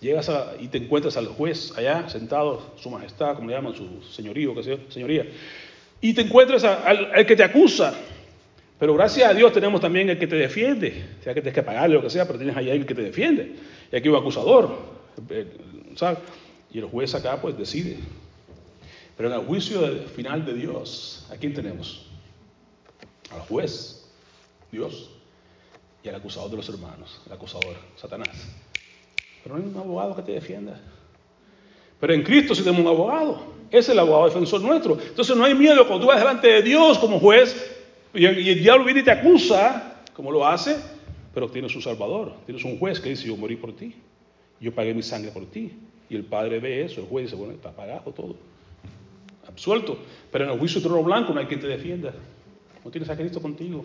[0.00, 4.54] Llegas y te encuentras al juez allá, sentado, su majestad, como le llaman, su señorío,
[4.54, 5.26] que sea, señoría
[6.00, 7.94] y te encuentras al, que te acusa.
[8.78, 11.96] Pero gracias a Dios tenemos también el que te defiende, sea que tienes que pagarle
[11.96, 13.56] lo que sea, pero tienes ahí el que te defiende.
[13.92, 14.78] Y aquí un acusador,
[15.96, 16.18] ¿sabes?
[16.72, 17.98] Y el juez acá pues decide.
[19.16, 19.80] Pero en el juicio
[20.14, 22.06] final de Dios, ¿a quién tenemos?
[23.32, 24.08] Al juez,
[24.72, 25.10] Dios,
[26.02, 28.28] y al acusador de los hermanos, el acusador, Satanás.
[29.42, 30.80] Pero no hay un abogado que te defienda.
[31.98, 33.42] Pero en Cristo sí tenemos un abogado.
[33.70, 34.98] Es el abogado defensor nuestro.
[35.00, 37.78] Entonces no hay miedo cuando tú vas delante de Dios como juez
[38.12, 40.76] y el diablo viene y te acusa, como lo hace,
[41.32, 42.34] pero tienes un salvador.
[42.44, 43.94] Tienes un juez que dice, yo morí por ti.
[44.60, 45.72] Yo pagué mi sangre por ti.
[46.08, 48.34] Y el padre ve eso, el juez dice, bueno, está pagado todo.
[49.46, 49.98] Absuelto.
[50.32, 52.12] Pero en el juicio de trono blanco no hay quien te defienda.
[52.84, 53.84] No tienes a Cristo contigo.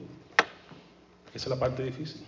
[1.34, 2.22] Esa es la parte difícil.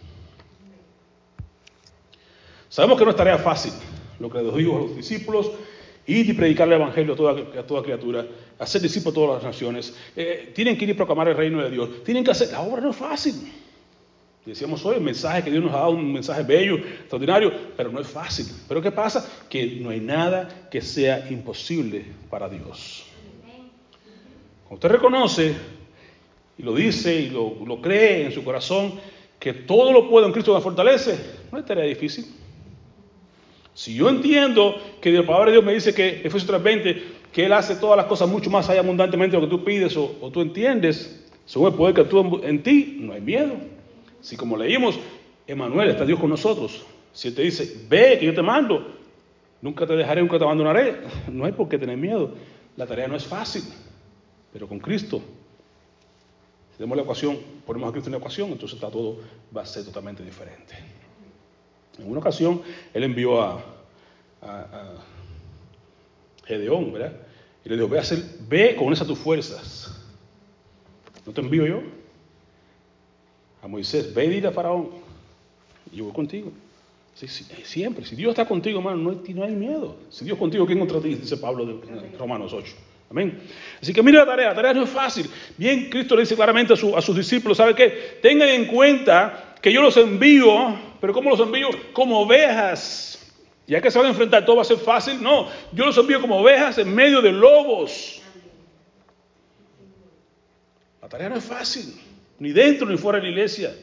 [2.70, 3.72] Sabemos que no es tarea fácil.
[4.20, 5.52] Lo que les digo a los discípulos
[6.08, 8.26] Ir y predicar el Evangelio a toda, a toda criatura,
[8.58, 9.94] hacer discípulos a todas las naciones.
[10.16, 12.02] Eh, tienen que ir y proclamar el reino de Dios.
[12.06, 12.50] Tienen que hacer.
[12.50, 13.52] La obra no es fácil.
[14.46, 18.00] Decíamos hoy, el mensaje que Dios nos ha dado, un mensaje bello, extraordinario, pero no
[18.00, 18.46] es fácil.
[18.70, 19.30] Pero ¿qué pasa?
[19.50, 23.04] Que no hay nada que sea imposible para Dios.
[24.64, 25.56] Cuando usted reconoce
[26.58, 28.93] y lo dice y lo, cree en su corazón,
[29.39, 31.17] que todo lo puedo en Cristo que fortalece,
[31.52, 32.26] no es tarea difícil.
[33.74, 36.98] Si yo entiendo que la palabra de Dios me dice que, Efesios 3:20,
[37.32, 39.96] que Él hace todas las cosas mucho más allá abundantemente de lo que tú pides
[39.96, 43.54] o, tú entiendes, según el poder que actúa en ti, no hay miedo.
[44.20, 45.00] Si como leímos,
[45.46, 46.84] Emanuel, está Dios con nosotros.
[47.13, 48.96] Si Él te dice, ve que yo te mando,
[49.62, 50.96] nunca te dejaré, nunca te abandonaré,
[51.32, 52.34] no hay por qué tener miedo.
[52.76, 53.63] La tarea no es fácil,
[54.52, 55.22] pero con Cristo,
[56.78, 59.18] tenemos la ecuación, ponemos a Cristo en la ecuación, entonces está todo,
[59.56, 60.76] va a ser totalmente diferente.
[61.98, 62.62] En una ocasión,
[62.94, 63.63] Él envió a,
[64.42, 64.94] a,
[66.46, 67.13] Gedeón, ¿verdad?
[67.66, 69.92] Y le dijo, ve a hacer, ve con esas tus fuerzas.
[71.26, 71.82] ¿No te envío yo?
[73.62, 74.92] A Moisés, ve y dile a Faraón,
[75.92, 76.52] yo voy contigo.
[77.16, 79.98] Sí, sí, siempre, si Dios está contigo, hermano, no hay, miedo.
[80.12, 81.16] Si Dios contigo, ¿quién contra ti?
[81.16, 82.76] Dice Pablo de Romanos 8.
[83.10, 83.39] Amén.
[83.82, 85.30] Así que mira la tarea, la tarea no es fácil.
[85.58, 88.20] Bien, Cristo le dice claramente a, a sus discípulos, ¿sabe qué?
[88.22, 91.70] Tengan en cuenta que yo los envío, pero ¿cómo los envío?
[91.93, 93.13] Como ovejas.
[93.65, 95.22] Ya que se van a enfrentar, todo va a ser fácil.
[95.22, 98.22] No, yo los envío como ovejas en medio de lobos.
[101.02, 101.93] La tarea no es fácil,
[102.39, 103.74] ni dentro ni fuera de la iglesia.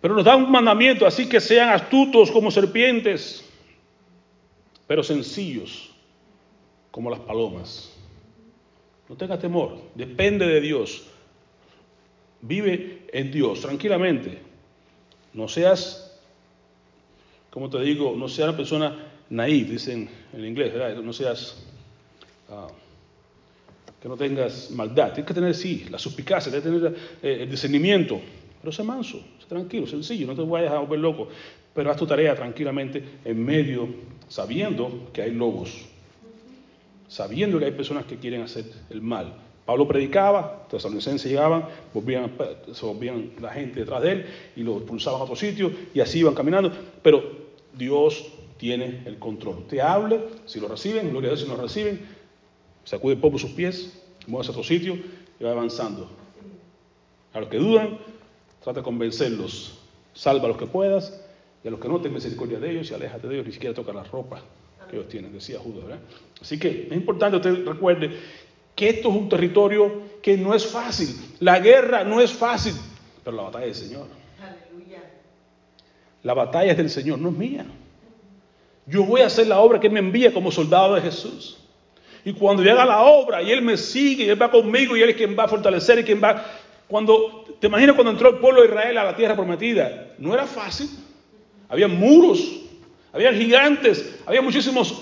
[0.00, 3.42] Pero nos da un mandamiento, así que sean astutos como serpientes,
[4.86, 5.94] pero sencillos
[6.90, 7.93] como las palomas.
[9.08, 11.04] No tenga temor, depende de Dios.
[12.40, 14.38] Vive en Dios tranquilamente.
[15.32, 16.20] No seas,
[17.50, 20.72] como te digo, no seas una persona naive, dicen en inglés.
[21.02, 21.66] No seas,
[22.48, 22.72] uh,
[24.00, 25.12] que no tengas maldad.
[25.12, 28.20] Tienes que tener, sí, la suspicacia, tienes que tener eh, el discernimiento.
[28.60, 31.28] Pero sé manso, sé tranquilo, sencillo, no te vayas a volver loco.
[31.74, 33.88] Pero haz tu tarea tranquilamente en medio,
[34.28, 35.86] sabiendo que hay lobos,
[37.14, 39.36] sabiendo que hay personas que quieren hacer el mal.
[39.64, 42.32] Pablo predicaba, tesalonicenses llegaban, volvían,
[42.72, 46.18] se volvían la gente detrás de él y lo expulsaban a otro sitio y así
[46.18, 46.72] iban caminando.
[47.02, 47.22] Pero
[47.72, 49.64] Dios tiene el control.
[49.68, 52.00] Te hable, si lo reciben, gloria a Dios si lo reciben,
[52.82, 53.96] sacude polvo sus pies,
[54.26, 54.98] mueve a otro sitio
[55.38, 56.10] y va avanzando.
[57.32, 57.96] A los que dudan,
[58.60, 59.78] trata de convencerlos,
[60.14, 61.24] salva a los que puedas
[61.62, 63.72] y a los que no, ten misericordia de ellos y aléjate de ellos, ni siquiera
[63.72, 64.42] toca la ropa
[64.88, 65.84] que ellos tienen, decía Judas.
[65.84, 66.00] ¿verdad?
[66.40, 68.10] Así que es importante que usted recuerde
[68.74, 71.08] que esto es un territorio que no es fácil.
[71.40, 72.74] La guerra no es fácil,
[73.22, 74.06] pero la batalla es del Señor.
[74.40, 75.02] Aleluya.
[76.22, 77.66] La batalla es del Señor, no es mía.
[78.86, 81.58] Yo voy a hacer la obra que Él me envía como soldado de Jesús.
[82.24, 85.02] Y cuando yo haga la obra y Él me sigue, y Él va conmigo y
[85.02, 86.44] Él es quien va a fortalecer y quien va...
[86.88, 90.14] Cuando, ¿te imaginas cuando entró el pueblo de Israel a la tierra prometida?
[90.18, 90.88] No era fácil.
[91.68, 92.63] Había muros,
[93.14, 95.00] había gigantes, había muchísimos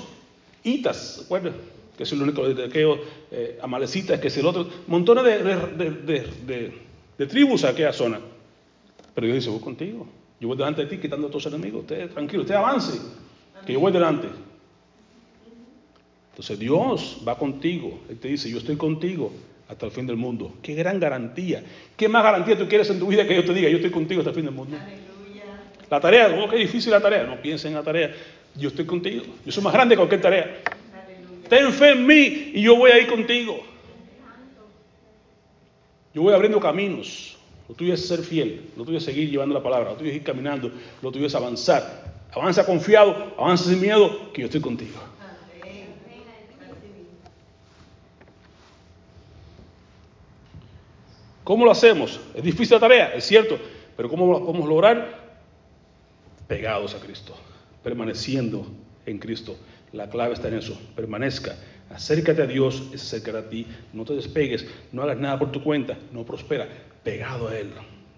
[0.62, 1.55] hitas, ¿recuerdas?
[1.96, 2.98] Que es el único de aquellos
[3.31, 6.72] eh, amalecitas, que es el otro, montones de,
[7.27, 8.20] tribus a aquella zona.
[9.14, 10.07] Pero Dios dice, voy contigo.
[10.40, 11.83] Yo voy delante de ti quitando a tus enemigos.
[11.83, 13.01] Usted tranquilo, usted avance,
[13.64, 14.29] que yo voy delante.
[16.31, 18.01] Entonces Dios va contigo.
[18.11, 19.33] Él te dice, yo estoy contigo
[19.68, 20.55] hasta el fin del mundo.
[20.61, 21.62] Qué gran garantía.
[21.96, 24.20] ¿Qué más garantía tú quieres en tu vida que yo te diga, yo estoy contigo
[24.20, 24.77] hasta el fin del mundo?
[24.77, 25.12] Aleluya.
[25.92, 27.24] La tarea, oh, qué difícil la tarea.
[27.24, 28.14] No piensen en la tarea.
[28.55, 29.24] Yo estoy contigo.
[29.44, 30.62] Yo soy más grande que cualquier tarea.
[31.50, 33.62] Ten fe en mí y yo voy a ir contigo.
[36.14, 37.37] Yo voy abriendo caminos.
[37.68, 38.70] Lo tuyo es ser fiel.
[38.74, 39.90] Lo tuyo es seguir llevando la palabra.
[39.90, 40.72] Lo tuyo es ir caminando.
[41.02, 42.14] Lo tuyo es avanzar.
[42.33, 43.35] Avanza confiado.
[43.37, 44.98] Avanza sin miedo que yo estoy contigo.
[51.44, 52.18] ¿Cómo lo hacemos?
[52.35, 53.59] Es difícil la tarea, es cierto,
[53.94, 55.21] pero ¿cómo lo podemos lograr?
[56.53, 57.35] Pegados a Cristo,
[57.83, 58.67] permaneciendo
[59.07, 59.57] en Cristo.
[59.93, 61.57] La clave está en eso, permanezca,
[61.88, 65.62] acércate a Dios, es acercar a ti, no te despegues, no hagas nada por tu
[65.62, 66.69] cuenta, no prospera,
[67.03, 67.71] pegado a Él.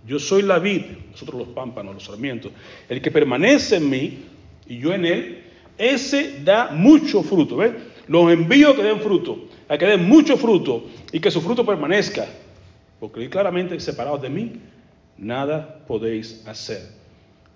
[0.05, 2.51] Yo soy la vid, nosotros los pámpanos, los sarmientos.
[2.88, 4.25] El que permanece en mí
[4.66, 5.44] y yo en Él,
[5.79, 7.59] ese da mucho fruto.
[7.59, 7.73] ¿ves?
[8.09, 11.64] Los envío a que den fruto, a que den mucho fruto y que su fruto
[11.64, 12.27] permanezca
[12.99, 14.53] porque claramente, separados de mí,
[15.18, 17.03] nada podéis hacer.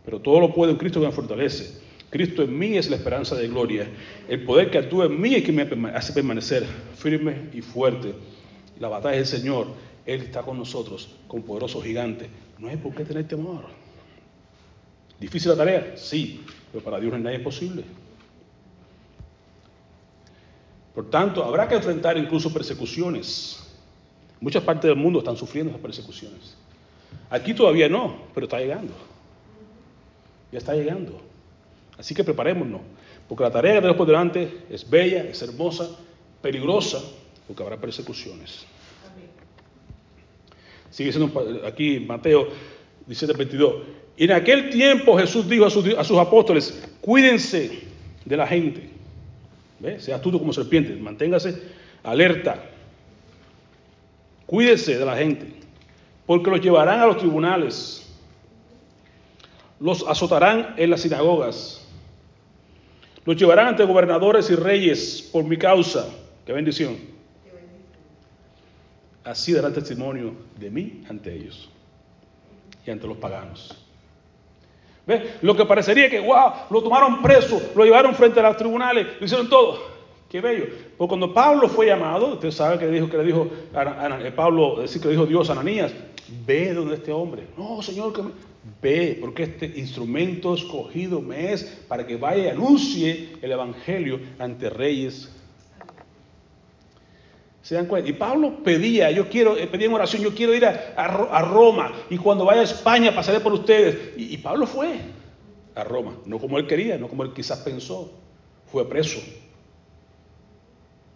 [0.05, 1.81] Pero todo lo puedo en Cristo que me fortalece.
[2.11, 3.87] Cristo en mí es la esperanza de gloria.
[4.29, 6.65] El poder que actúa en mí es que me hace permanecer
[6.97, 8.15] firme y fuerte.
[8.81, 9.67] La batalla es del Señor.
[10.07, 12.31] Él está con nosotros, con poderoso gigante.
[12.59, 13.67] No hay por qué tener temor.
[15.21, 15.93] ¿Difícil la tarea?
[15.97, 17.85] Sí, pero para Dios no hay nada imposible.
[20.95, 23.65] Por tanto, habrá que enfrentar incluso persecuciones.
[24.41, 26.57] Muchas partes del mundo están sufriendo esas persecuciones.
[27.31, 28.95] Aquí todavía no, pero está llegando.
[30.53, 31.21] Ya está llegando.
[31.99, 32.81] Así que preparémonos,
[33.29, 35.91] porque la tarea que tenemos por delante es bella, es hermosa,
[36.41, 37.03] peligrosa,
[37.47, 38.65] porque habrá persecuciones.
[40.91, 42.49] Sigue siendo aquí Mateo
[43.07, 43.75] 17, 22.
[44.17, 47.81] Y en aquel tiempo Jesús dijo a sus, a sus apóstoles, cuídense
[48.25, 48.89] de la gente.
[49.81, 50.01] ¿Ve?
[50.01, 51.63] Sea astuto como serpiente, manténgase
[52.03, 52.65] alerta.
[54.47, 55.47] Cuídese de la gente,
[56.27, 58.08] porque los llevarán a los tribunales,
[59.81, 61.87] los azotarán en las sinagogas,
[63.25, 66.09] los llevarán ante gobernadores y reyes por mi causa.
[66.47, 66.97] Qué bendición.
[69.23, 71.69] Así darán testimonio de mí ante ellos
[72.87, 73.77] y ante los paganos.
[75.07, 75.35] ¿Ve?
[75.43, 79.27] Lo que parecería que, wow, lo tomaron preso, lo llevaron frente a los tribunales, lo
[79.27, 79.99] hicieron todo.
[80.29, 80.67] Qué bello.
[80.97, 84.77] Porque cuando Pablo fue llamado, usted sabe que le dijo, que le dijo a, Pablo,
[84.81, 85.93] decir que le dijo Dios a Ananías,
[86.47, 87.47] ve donde este hombre.
[87.57, 88.23] No, Señor, que
[88.81, 94.71] ve, porque este instrumento escogido me es para que vaya y anuncie el Evangelio ante
[94.71, 95.31] reyes.
[97.63, 98.09] ¿Se dan cuenta?
[98.09, 102.17] Y Pablo pedía, yo quiero, eh, pedía en oración, yo quiero ir a, Roma y
[102.17, 104.15] cuando vaya a España pasaré por ustedes.
[104.17, 105.01] y Pablo fue
[105.75, 108.13] a Roma, no como él quería, no como él quizás pensó,
[108.71, 109.21] fue preso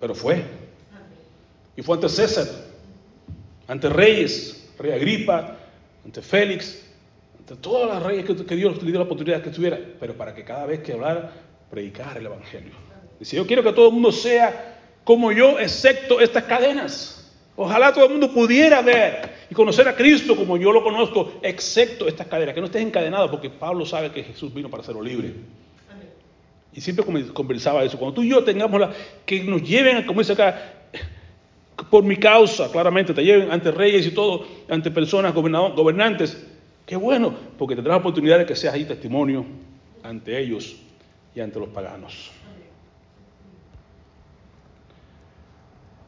[0.02, 0.44] pero fue.
[1.76, 2.44] Y fue ante César,
[3.68, 5.56] ante reyes, rey Agripa,
[6.04, 6.81] ante Félix,
[7.60, 10.66] todas las reyes que, Dios le dio la oportunidad que estuviera, pero para que cada
[10.66, 11.32] vez que hablara,
[11.70, 12.72] predicar el Evangelio.
[13.18, 17.18] Dice, yo quiero que todo el mundo sea como yo, excepto estas cadenas.
[17.56, 22.08] Ojalá todo el mundo pudiera ver y conocer a Cristo como yo lo conozco, excepto
[22.08, 25.34] estas cadenas, que no estés encadenado, porque Pablo sabe que Jesús vino para hacerlo libre.
[26.74, 27.98] Y siempre conversaba eso.
[27.98, 28.92] Cuando tú y yo tengamos la,
[29.26, 30.72] que nos lleven, como dice acá,
[31.90, 36.42] por mi causa, claramente, te lleven ante reyes y todo, ante personas gobernantes,
[36.86, 39.44] qué bueno, porque tendrás oportunidad de que seas ahí testimonio
[40.02, 40.76] ante ellos
[41.34, 42.30] y ante los paganos.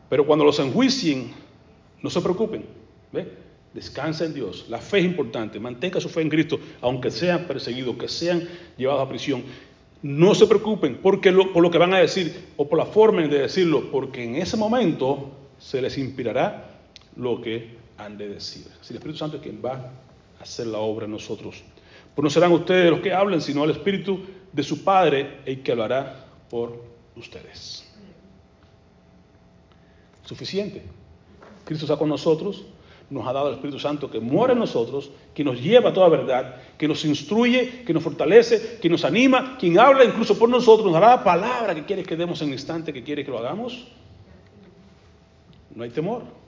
[0.08, 1.32] Pero cuando los enjuicien,
[2.02, 2.64] no se preocupen.
[3.12, 3.26] ¿ve?
[3.72, 4.66] Descansa en Dios.
[4.68, 5.58] La fe es importante.
[5.58, 9.42] Mantenga su fe en Cristo, aunque sean perseguidos, que sean llevados a prisión.
[10.02, 13.38] No se preocupen porque por lo que van a decir o por la forma de
[13.38, 16.70] decirlo, porque en ese momento se les inspirará
[17.16, 18.66] lo que han de decir.
[18.82, 19.90] Si el Espíritu Santo es quien va
[20.44, 21.62] hacer la obra en nosotros.
[22.14, 24.20] Pues no serán ustedes los que hablen, sino el Espíritu
[24.52, 26.80] de su Padre el que hablará por
[27.16, 27.90] ustedes.
[30.22, 30.82] Suficiente.
[31.64, 32.64] Cristo está con nosotros,
[33.08, 36.08] nos ha dado el Espíritu Santo que muere en nosotros, que nos lleva a toda
[36.08, 40.84] verdad, que nos instruye, que nos fortalece, que nos anima, quien habla incluso por nosotros,
[40.84, 43.38] nos dará la palabra que quiere que demos en el instante que quiere que lo
[43.38, 43.88] hagamos.
[45.74, 46.43] No hay temor.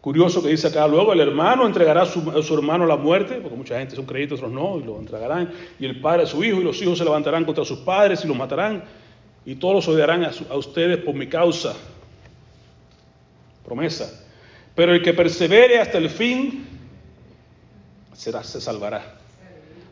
[0.00, 3.78] Curioso que dice acá, luego el hermano entregará a su, hermano la muerte, porque mucha
[3.78, 6.64] gente son creyentes, otros no, y lo entregarán, y el padre a su hijo, y
[6.64, 8.84] los hijos se levantarán contra sus padres y los matarán,
[9.44, 11.74] y todos los odiarán a ustedes por mi causa
[13.64, 14.24] promesa.
[14.74, 16.64] Pero el que persevere hasta el fin
[18.14, 19.18] será, se salvará.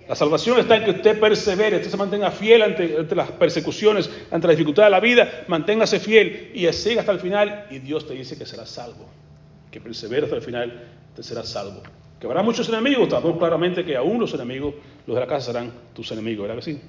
[0.08, 4.46] La salvación está en que usted persevere, usted se mantenga fiel ante, las persecuciones, ante
[4.46, 8.14] la dificultad de la vida, manténgase fiel y siga hasta el final y Dios te
[8.14, 9.08] dice que será salvo.
[9.76, 10.72] Que persevere hasta el final,
[11.14, 11.82] te será salvo.
[12.18, 14.72] Que habrá muchos enemigos, sabemos claramente que aún los enemigos,
[15.06, 16.80] los de la casa serán tus enemigos, ¿verdad que sí?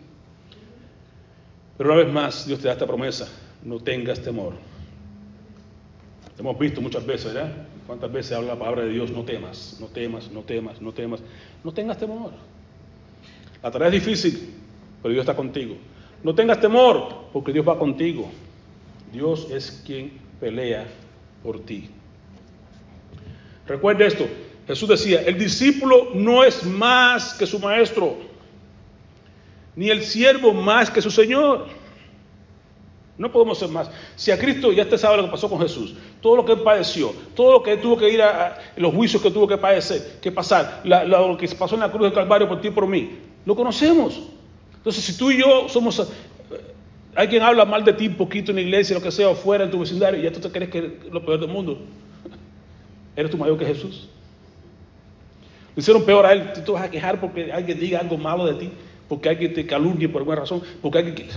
[1.78, 3.28] Pero una vez más, Dios te da esta promesa,
[3.62, 4.54] no tengas temor.
[6.40, 7.52] Hemos visto muchas veces, ¿verdad?
[7.86, 9.12] ¿Cuántas veces habla la palabra de Dios?
[9.12, 11.20] No temas, no temas, no temas, no temas.
[11.66, 12.32] No tengas temor.
[13.62, 14.54] La tarea es difícil,
[15.02, 15.76] pero Dios está contigo.
[16.24, 18.32] No tengas temor, porque Dios va contigo.
[19.12, 20.88] Dios es quien pelea
[21.44, 21.90] por ti.
[23.68, 24.28] Recuerda esto,
[24.68, 28.18] Jesús decía, el discípulo no es más que su maestro,
[29.76, 31.68] ni el siervo más que su Señor.
[33.18, 33.90] No podemos ser más.
[34.16, 36.60] Si a Cristo ya usted sabe lo que pasó con Jesús, todo lo que él
[36.60, 40.32] padeció, todo lo que tuvo que ir a, los juicios que tuvo que padecer, que
[40.32, 43.56] pasar, lo que pasó en la cruz del Calvario por ti y por mí, lo
[43.56, 44.22] conocemos.
[44.76, 46.06] Entonces, si tú y yo somos, eh,
[47.16, 49.64] alguien habla mal de ti un poquito en la iglesia, lo que sea, o fuera
[49.64, 51.80] en tu vecindario, y ya tú te crees que es lo peor del mundo.
[53.18, 54.08] ¿Eres tú mayor que Jesús?
[55.76, 56.54] Le hicieron peor a él.
[56.54, 58.72] Tú te vas a quejar porque alguien diga algo malo de ti,
[59.10, 61.28] porque alguien te calumnie por alguna razón, porque alguien...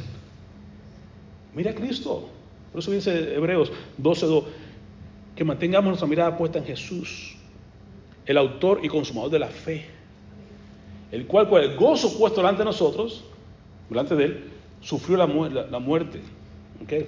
[1.54, 2.28] Mira a Cristo.
[2.70, 4.44] Por eso dice Hebreos 12.2,
[5.34, 7.34] que mantengamos nuestra mirada puesta en Jesús,
[8.26, 9.86] el autor y consumador de la fe,
[11.10, 13.24] el cual con el gozo puesto delante de nosotros,
[13.88, 14.44] delante de él,
[14.80, 16.20] sufrió la, muerte,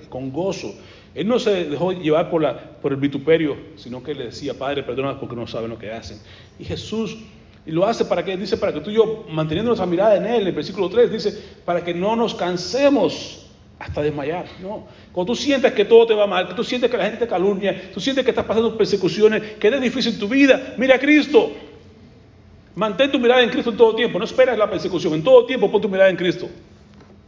[0.09, 0.75] con gozo.
[1.15, 5.37] Él no se dejó llevar por, el vituperio, sino que le decía, Padre, perdónanos porque
[5.37, 6.19] no saben lo que hacen.
[6.59, 7.19] Y Jesús
[7.67, 10.41] lo hace para que, dice, para que tú y yo, manteniendo nuestra mirada en Él,
[10.43, 13.47] en el versículo 3, dice, para que no nos cansemos
[13.79, 14.47] hasta desmayar.
[14.63, 14.87] No.
[15.13, 17.29] Cuando tú sientas que todo te va mal, que tú sientes que la gente te
[17.29, 21.53] calumnia, tú sientes que estás pasando persecuciones, que es difícil tu vida, mira a Cristo.
[22.75, 24.19] Mantén tu mirada en Cristo en todo tiempo.
[24.19, 25.13] No esperes la persecución.
[25.13, 26.49] En todo tiempo pon tu mirada en Cristo.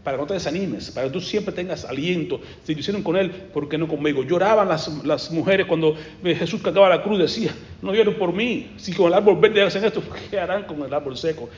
[0.05, 2.41] Para que no te desanimes, para que tú siempre tengas aliento.
[2.63, 4.23] Si lo hicieron con Él, ¿por qué no conmigo?
[4.23, 7.19] Lloraban las, las mujeres cuando Jesús cargaba la cruz.
[7.19, 8.73] Decía, no lloren por mí.
[8.77, 11.49] Si con el árbol verde hacen esto, ¿qué harán con el árbol seco?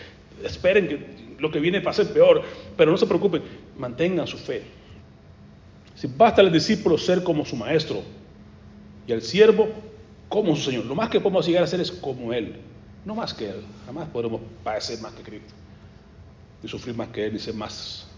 [0.44, 2.42] Esperen que lo que viene para ser peor.
[2.76, 3.42] Pero no se preocupen,
[3.76, 4.62] mantengan su fe.
[5.96, 8.02] Si basta al discípulo ser como su maestro
[9.06, 9.68] y al siervo
[10.28, 10.84] como su Señor.
[10.84, 12.56] Lo más que podemos llegar a ser es como Él,
[13.04, 13.62] no más que Él.
[13.86, 15.54] Jamás podremos parecer más que Cristo,
[16.62, 18.08] ni sufrir más que Él, ni ser más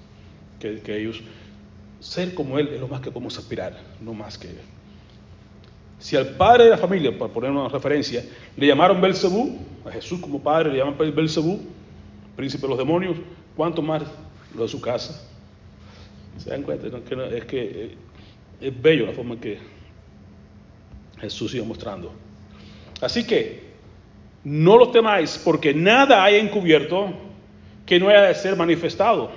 [0.59, 1.23] que, ellos.
[2.01, 4.59] Ser como Él es lo más que podemos aspirar, no más que Él.
[5.99, 8.25] Si al padre de la familia, para poner una referencia,
[8.57, 11.61] le llamaron Belcebú, a Jesús como padre le llaman Belcebú,
[12.37, 13.17] príncipe de los demonios,
[13.57, 14.03] ¿cuánto más
[14.55, 15.29] lo de su casa?
[16.37, 16.87] ¿Se dan cuenta?
[16.87, 17.97] es que eh,
[18.61, 19.59] es bello la forma en que
[21.21, 22.13] Jesús iba mostrando.
[23.01, 23.69] Así que
[24.45, 27.13] no los temáis, porque nada hay encubierto
[27.85, 29.31] que no haya de ser manifestado,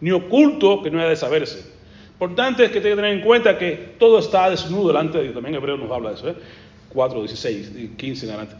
[0.00, 1.74] ni oculto que no haya de saberse.
[2.18, 5.24] Por tanto, es que tenga que tener en cuenta que todo está desnudo delante de
[5.24, 5.34] Dios.
[5.34, 6.36] También Hebreo nos habla de eso, ¿eh?
[6.88, 8.56] 4, 16, 15 en adelante.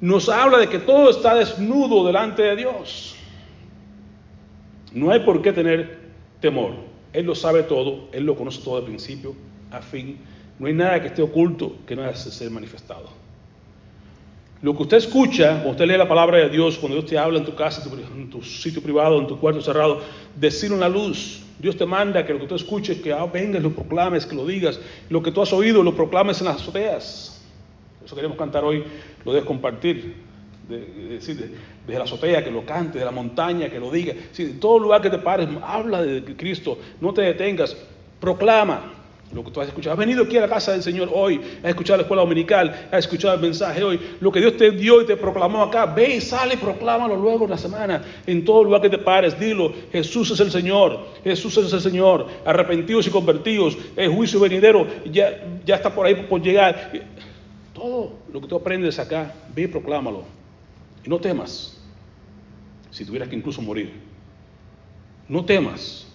[0.00, 3.16] Nos habla de que todo está desnudo delante de Dios.
[4.92, 5.98] No hay por qué tener
[6.40, 6.74] temor.
[7.12, 9.34] Él lo sabe todo, Él lo conoce todo de principio
[9.70, 10.18] a fin.
[10.58, 13.21] No hay nada que esté oculto que no haya de ser manifestado.
[14.62, 17.40] Lo que usted escucha, cuando usted lee la palabra de Dios, cuando Dios te habla
[17.40, 17.82] en tu casa,
[18.16, 20.00] en tu sitio privado, en tu cuarto cerrado,
[20.36, 21.42] decir una luz.
[21.58, 24.46] Dios te manda que lo que tú escuches, que ah, vengas, lo proclames, que lo
[24.46, 24.78] digas.
[25.10, 27.44] Lo que tú has oído, lo proclames en las azoteas.
[28.04, 28.84] Eso queremos cantar hoy,
[29.24, 30.14] lo debes compartir
[30.68, 34.14] de, desde la azotea que lo cante, de la montaña que lo diga.
[34.30, 37.76] Si en todo lugar que te pares, habla de Cristo, no te detengas,
[38.20, 39.01] proclama
[39.32, 39.94] lo que tú has escuchado.
[39.94, 43.00] Has venido aquí a la casa del Señor hoy, has escuchado la escuela dominical, has
[43.00, 46.20] escuchado el mensaje hoy, lo que Dios te dio y te proclamó acá, ve y
[46.20, 50.30] sale y proclámalo luego en la semana, en todo lugar que te pares, dilo, Jesús
[50.30, 55.76] es el Señor, Jesús es el Señor, arrepentidos y convertidos, el juicio venidero ya, ya
[55.76, 56.92] está por ahí por llegar.
[57.72, 60.24] Todo lo que tú aprendes acá, ve y proclámalo.
[61.04, 61.80] Y no temas
[62.90, 63.92] si tuvieras que incluso morir.
[65.28, 66.06] No temas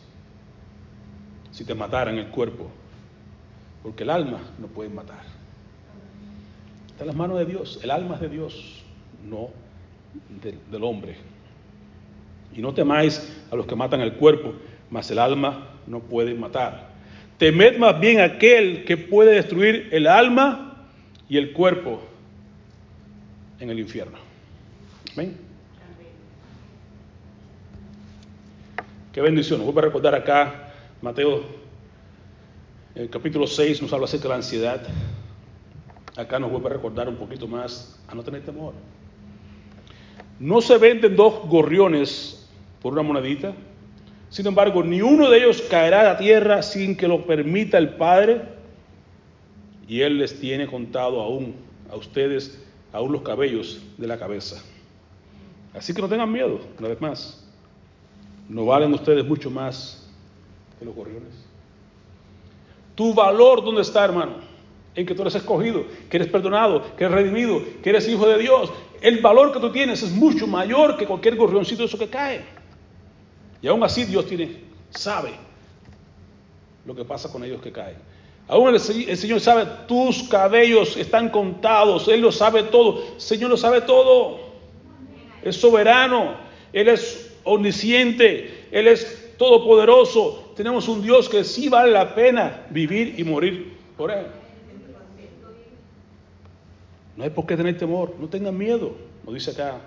[1.51, 2.70] si te mataran el cuerpo,
[3.84, 5.22] porque el alma no puede matar.
[6.88, 8.84] Está en las manos de Dios, el alma es de Dios,
[9.28, 9.50] no
[10.72, 11.16] del hombre.
[12.56, 14.54] Y no temáis a los que matan el cuerpo,
[14.90, 16.90] mas el alma no puede matar.
[17.38, 20.88] Temed más bien aquel que puede destruir el alma
[21.30, 22.02] y el cuerpo
[23.60, 24.18] en el infierno.
[25.14, 25.38] Amén.
[29.14, 29.66] Qué bendición.
[29.66, 30.72] Nos a recordar acá,
[31.02, 31.44] Mateo,
[32.98, 34.82] el capítulo 6 nos habla acerca de la ansiedad.
[36.16, 38.74] Acá nos vuelve a recordar un poquito más a no tener temor.
[40.39, 42.50] No se venden dos gorriones
[42.82, 43.54] por una monedita.
[44.30, 47.89] Sin embargo, ni uno de ellos caerá a la tierra sin que lo permita el
[47.89, 48.41] Padre.
[49.88, 51.54] Y Él les tiene contado aún
[51.91, 52.60] a ustedes,
[52.91, 54.64] aún los cabellos de la cabeza.
[55.76, 57.48] Así que no tengan miedo, una vez más.
[58.50, 60.10] No valen ustedes mucho más
[60.80, 61.47] que los gorriones.
[62.98, 64.38] Tu valor, ¿dónde está, hermano?
[64.95, 68.39] En que tú eres escogido, que eres perdonado, que eres redimido, que eres hijo de
[68.39, 68.72] Dios.
[69.02, 72.43] El valor que tú tienes es mucho mayor que cualquier gorrioncito de eso que cae.
[73.62, 75.30] Y aún así Dios tiene, sabe
[76.88, 77.98] lo que pasa con ellos que caen.
[78.48, 83.04] Aún el, Señor sabe, tus cabellos están contados, Él lo sabe todo.
[83.14, 84.39] El Señor lo sabe todo.
[85.43, 86.36] Es soberano,
[86.74, 90.52] Él es omnisciente, Él es todopoderoso.
[90.56, 94.28] Tenemos un Dios que sí vale la pena vivir y morir por Él.
[97.16, 99.82] No hay por qué tener temor, no tengan miedo, nos dice acá.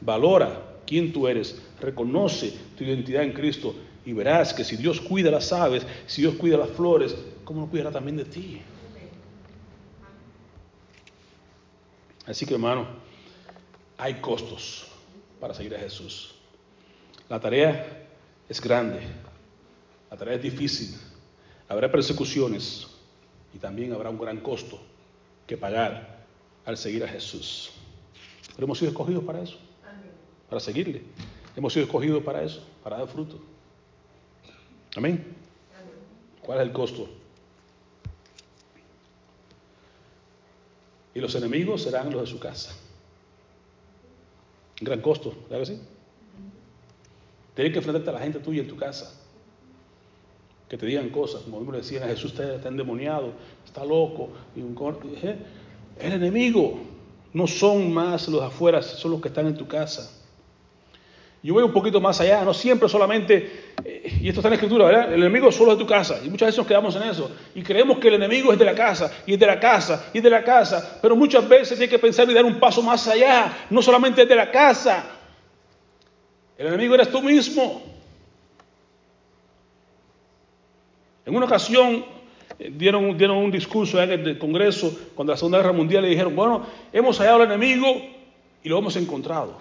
[0.00, 3.74] Valora quién tú eres, reconoce tu identidad en Cristo
[4.04, 7.66] y verás que si Dios cuida las aves, si Dios cuida las flores, ¿cómo no
[7.68, 8.60] cuidará también de ti?
[12.26, 12.86] Así que hermano,
[13.96, 14.86] hay costos
[15.40, 16.34] para seguir a Jesús.
[17.28, 18.05] La tarea
[18.48, 19.00] es grande,
[20.10, 20.96] la tarea es difícil,
[21.68, 22.86] habrá persecuciones
[23.52, 24.80] y también habrá un gran costo
[25.46, 26.24] que pagar
[26.64, 27.72] al seguir a Jesús.
[28.54, 29.58] Pero hemos sido escogidos para eso,
[30.48, 31.02] para seguirle.
[31.56, 33.40] Hemos sido escogidos para eso, para dar fruto.
[34.94, 35.36] Amén.
[36.42, 37.08] ¿Cuál es el costo?
[41.14, 42.76] Y los enemigos serán los de su casa.
[44.80, 45.80] Gran costo, ¿verdad que sí?
[47.56, 49.10] Tienes que enfrentarte a la gente tuya en tu casa.
[50.68, 53.32] que te digan cosas, como le decían Jesús, está, está endemoniado,
[53.64, 54.74] está loco, y un
[56.00, 56.78] el enemigo
[57.32, 60.12] no son más los afuera, son los que están en tu casa.
[61.42, 64.56] Yo voy un poquito más allá, no siempre solamente, eh, y esto está en la
[64.56, 65.14] escritura, ¿verdad?
[65.14, 67.62] El enemigo solo es de tu casa, y muchas veces nos quedamos en eso, y
[67.62, 70.24] creemos que el enemigo es de la casa, y es de la casa, y es
[70.24, 73.66] de la casa, pero muchas veces hay que pensar y dar un paso más allá,
[73.70, 75.15] no solamente es de la casa,
[76.58, 77.82] el enemigo eres tú mismo.
[81.24, 82.04] En una ocasión
[82.58, 86.66] eh, dieron, un discurso en el Congreso cuando la Segunda Guerra Mundial le dijeron, bueno,
[86.92, 87.86] hemos hallado al enemigo
[88.62, 89.58] y lo hemos encontrado.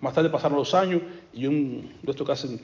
[0.00, 1.02] Más tarde pasaron los años
[1.32, 2.60] y un de estos que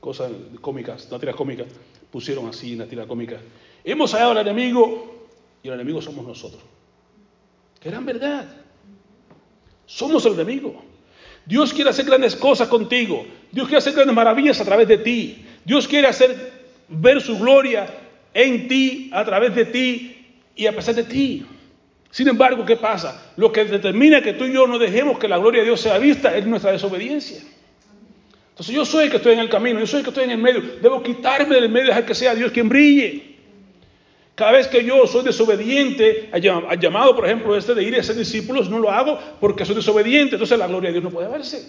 [0.00, 1.64] cosas cómicas, una tira cómica,
[2.10, 3.40] pusieron así una tira cómica.
[3.82, 5.28] Hemos hallado al enemigo
[5.62, 6.62] y el enemigo somos nosotros.
[7.80, 8.46] Que eran verdad.
[9.86, 10.87] Somos el enemigo.
[11.48, 13.26] Dios quiere hacer grandes cosas contigo.
[13.50, 15.46] Dios quiere hacer grandes maravillas a través de ti.
[15.64, 16.52] Dios quiere hacer
[16.88, 17.86] ver su gloria
[18.34, 21.46] en ti, a través de ti y a pesar de ti.
[22.10, 23.32] Sin embargo, ¿qué pasa?
[23.36, 25.96] Lo que determina que tú y yo no dejemos que la gloria de Dios sea
[25.96, 27.38] vista es nuestra desobediencia.
[28.50, 30.32] Entonces yo soy el que estoy en el camino, yo soy el que estoy en
[30.32, 30.60] el medio.
[30.82, 33.37] Debo quitarme del medio y dejar que sea Dios quien brille.
[34.38, 38.14] Cada vez que yo soy desobediente al llamado, por ejemplo, este de ir a ser
[38.14, 40.36] discípulos, no lo hago porque soy desobediente.
[40.36, 41.68] Entonces la gloria de Dios no puede verse.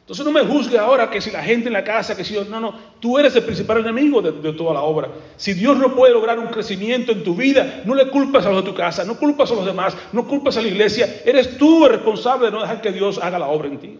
[0.00, 2.44] Entonces no me juzgue ahora que si la gente en la casa, que si yo,
[2.44, 5.10] no, no, tú eres el principal enemigo de, de, toda la obra.
[5.36, 8.64] Si Dios no puede lograr un crecimiento en tu vida, no le culpas a los
[8.64, 11.84] de tu casa, no culpas a los demás, no culpas a la iglesia, eres tú
[11.86, 13.98] el responsable de no dejar que Dios haga la obra en ti.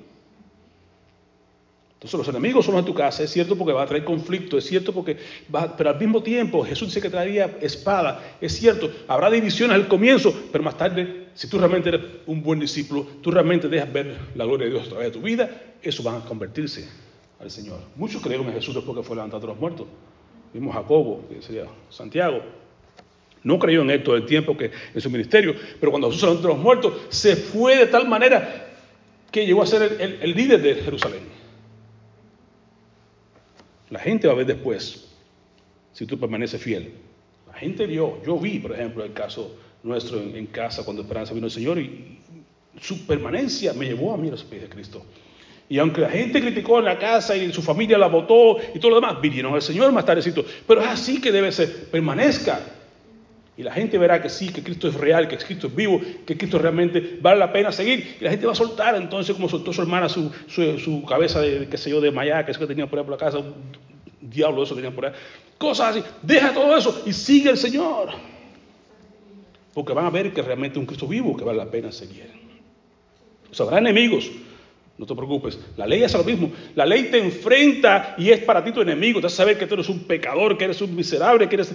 [1.96, 4.58] Entonces los enemigos son los de tu casa, es cierto porque va a traer conflicto,
[4.58, 5.16] es cierto porque
[5.52, 9.88] va, pero al mismo tiempo Jesús dice que traería espada, es cierto, habrá divisiones al
[9.88, 14.14] comienzo, pero más tarde, si tú realmente eres un buen discípulo, tú realmente dejas ver
[14.34, 15.48] la gloria de Dios a través de tu vida,
[15.80, 16.86] eso va a convertirse
[17.40, 17.80] al Señor.
[17.96, 19.86] Muchos creyeron en Jesús después que fue levantado de los muertos.
[20.52, 22.42] Vimos a Jacobo, que sería Santiago.
[23.42, 26.26] No creyó en él todo el tiempo que en su ministerio, pero cuando Jesús se
[26.26, 28.68] levantó de los muertos, se fue de tal manera
[29.30, 31.35] que llegó a ser el líder de Jerusalén.
[33.90, 35.08] La gente va a ver después
[35.92, 36.92] si tú permaneces fiel.
[37.46, 41.46] La gente vio, yo vi, por ejemplo, el caso nuestro en, casa cuando Esperanza vino
[41.46, 42.18] el Señor y
[42.80, 45.02] su permanencia me llevó a mí a los pies de Cristo.
[45.68, 48.90] Y aunque la gente criticó en la casa y su familia la votó y todo
[48.90, 50.44] lo demás, vinieron al Señor más tardecito.
[50.66, 52.60] Pero es así que debe ser, permanezca.
[53.58, 56.36] Y la gente verá que sí, que Cristo es real, que Cristo es vivo, que
[56.36, 58.16] Cristo realmente vale la pena seguir.
[58.20, 61.78] Y la gente va a soltar entonces, como soltó su hermana su, cabeza de, qué
[61.78, 63.54] sé yo, de maya, que es que tenía por ahí por la casa, un
[64.20, 65.12] diablo eso tenía por ahí.
[65.56, 66.04] Cosas así.
[66.22, 68.10] Deja todo eso y sigue el Señor.
[69.72, 72.30] Porque van a ver que realmente es un Cristo vivo que vale la pena seguir.
[73.50, 74.30] O sea, habrá enemigos.
[74.98, 75.58] No te preocupes.
[75.76, 76.50] La ley es lo mismo.
[76.74, 79.20] La ley te enfrenta y es para ti tu enemigo.
[79.20, 81.74] Te hace saber que tú eres un pecador, que eres un miserable, que eres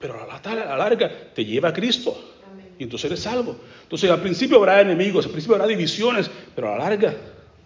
[0.00, 2.18] pero a la, a la larga te lleva a Cristo.
[2.78, 3.56] Y entonces eres salvo.
[3.82, 7.14] Entonces al principio habrá enemigos, al principio habrá divisiones, pero a la larga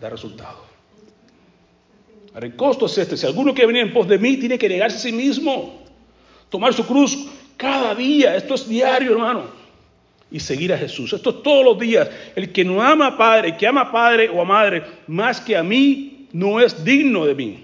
[0.01, 0.65] da resultado.
[2.35, 2.51] Ahora
[2.97, 3.17] este.
[3.17, 5.85] Si alguno quiere venir en pos de mí, tiene que negarse a sí mismo.
[6.51, 8.35] Tomar su cruz cada día.
[8.35, 9.45] Esto es diario, hermano.
[10.33, 11.13] Y seguir a Jesús.
[11.13, 12.11] Esto es todos los días.
[12.35, 15.57] El que no ama a padre, que ama a padre o a madre más que
[15.57, 17.64] a mí, no es digno de mí.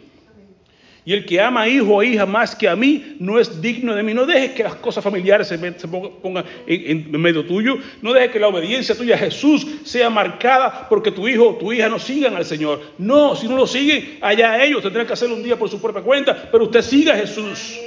[1.05, 3.95] Y el que ama a hijo o hija más que a mí no es digno
[3.95, 4.13] de mí.
[4.13, 7.79] No dejes que las cosas familiares se, pongan en, medio tuyo.
[8.03, 11.73] No dejes que la obediencia tuya a Jesús sea marcada porque tu hijo o tu
[11.73, 12.81] hija no sigan al Señor.
[12.99, 16.03] No, si no lo siguen, allá ellos tendrán que hacerlo un día por su propia
[16.03, 17.79] cuenta, pero usted siga a Jesús.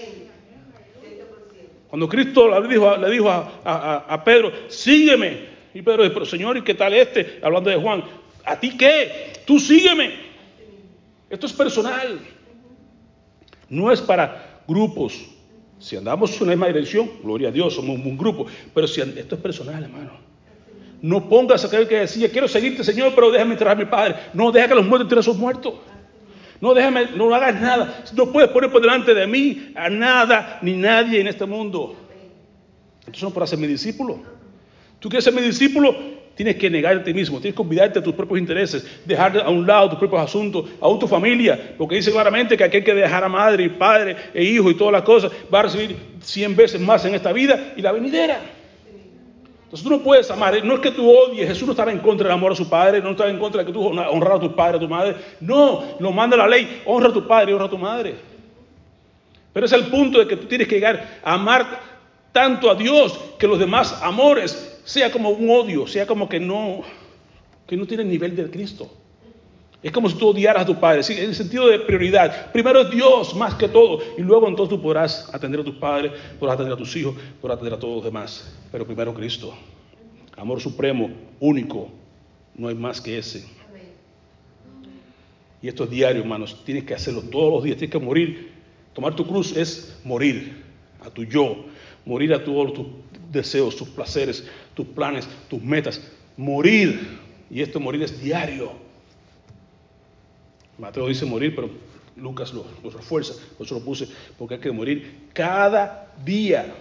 [1.88, 2.68] Cuando Cristo le
[3.12, 5.54] dijo, a, Pedro, sígueme.
[5.76, 7.40] Y Pedro dijo, pero Señor, ¿y qué tal este?
[7.44, 8.04] Hablando de Juan,
[8.44, 9.34] ¿a ti qué?
[9.46, 10.12] Tú sígueme.
[11.30, 12.20] Esto es personal.
[13.74, 15.26] No es para grupos.
[15.80, 18.46] Si andamos en la misma dirección, gloria a Dios, somos un grupo.
[18.74, 20.12] Pero si esto es personal, hermano.
[21.02, 24.16] No pongas a creer que decía, quiero seguirte, Señor, pero déjame enterrar a mi padre.
[24.34, 25.74] No, deja que los muertos entierren a sus muertos.
[26.62, 28.04] No, déjame, no hagas nada.
[28.16, 31.96] No puedes poner por delante de mí a nada ni nadie en este mundo.
[33.00, 34.20] Entonces no para ser mi discípulo.
[35.00, 35.94] Tú quieres ser mi discípulo,
[36.36, 39.50] tienes que negarte a ti mismo, tienes que olvidarte de tus propios intereses, dejar a
[39.50, 43.24] un lado tus propios asuntos, aún tu familia, porque dice claramente que aquel que dejar
[43.24, 46.82] a madre y padre e hijo y todas las cosas va a recibir cien veces
[46.82, 48.40] más en esta vida y la venidera.
[49.64, 52.28] Entonces tú no puedes amar, no es que tú odies, Jesús no estaba en contra
[52.28, 54.56] del amor a su padre, no estaba en contra de que tú honrar a tu
[54.56, 57.66] padre, a tu madre, no, lo manda la ley, honra a tu padre y honra
[57.66, 58.16] a tu madre.
[59.52, 61.80] Pero es el punto de que tú tienes que llegar a amar
[62.32, 66.82] tanto a Dios que los demás amores sea como un odio, sea como que no,
[67.68, 68.92] que no tiene el nivel de Cristo.
[69.82, 71.14] Es como si tú odiaras a tu padre, ¿sí?
[71.14, 72.52] en el sentido de prioridad.
[72.54, 76.14] Primero es Dios más que todo, y luego entonces tú podrás atender a tus padres,
[76.40, 78.56] podrás atender a tus hijos, podrás atender a todos los demás.
[78.72, 79.54] Pero primero Cristo.
[80.38, 81.90] Amor supremo, único,
[82.56, 83.46] no hay más que ese.
[85.62, 86.62] Y esto es diario, hermanos.
[86.66, 87.78] Tienes que hacerlo todos los días.
[87.78, 88.52] Tienes que morir.
[88.94, 90.62] Tomar tu cruz es morir
[91.02, 91.66] a tu yo,
[92.06, 92.86] morir a todos tus
[93.32, 96.02] deseos, tus placeres, tus planes, tus metas.
[96.38, 97.20] Morir.
[97.50, 98.72] Y esto morir es diario.
[100.78, 101.70] Mateo dice morir, pero
[102.16, 104.08] Lucas lo, refuerza, por eso lo puse,
[104.38, 106.74] porque hay que morir cada día.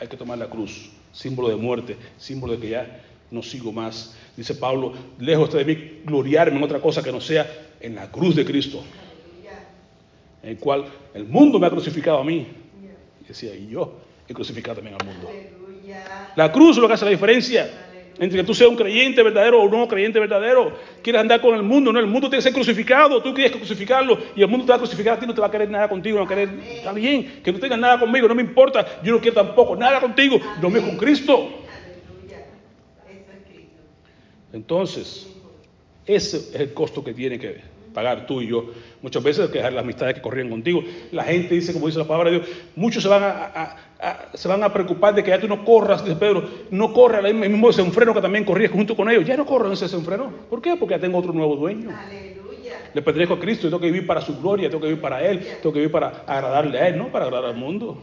[0.00, 4.16] Hay que tomar la cruz, símbolo de muerte, símbolo de que ya no sigo más.
[4.36, 7.46] Dice Pablo, lejos de mí gloriarme en otra cosa que no sea
[7.80, 8.82] en la cruz de Cristo,
[10.42, 12.46] en el cual el mundo me ha crucificado a mí.
[13.22, 15.30] Y decía, y yo he crucificado también al mundo.
[16.36, 17.70] La cruz es lo que hace la diferencia
[18.18, 20.72] entre que tú seas un creyente verdadero o no creyente verdadero.
[21.02, 24.18] Quieres andar con el mundo, no, el mundo tiene que ser crucificado, tú quieres crucificarlo
[24.36, 25.88] y el mundo te va a crucificar a ti, no te va a querer nada
[25.88, 29.20] contigo, no querer, está bien, que no tengas nada conmigo, no me importa, yo no
[29.20, 31.60] quiero tampoco nada contigo, lo mío con Cristo.
[34.52, 35.28] Entonces,
[36.06, 38.66] ese es el costo que tiene que pagar tú y yo.
[39.00, 40.82] Muchas veces que dejar las amistades que corrían contigo.
[41.12, 43.76] La gente dice, como dice la palabra de Dios, muchos se van a,
[44.34, 47.34] se van a preocupar de que ya tú no corras, dice Pedro, no corra el
[47.34, 49.24] mismo desenfreno que también corrías junto con ellos.
[49.24, 50.30] Ya no corran ese desenfreno.
[50.50, 50.76] ¿Por qué?
[50.76, 51.90] Porque ya tengo otro nuevo dueño.
[51.96, 52.90] Aleluya.
[52.92, 55.24] Le pertenezco a Cristo y tengo que vivir para su gloria, tengo que vivir para
[55.24, 58.02] Él, tengo que vivir para agradarle a Él, no para agradar al mundo.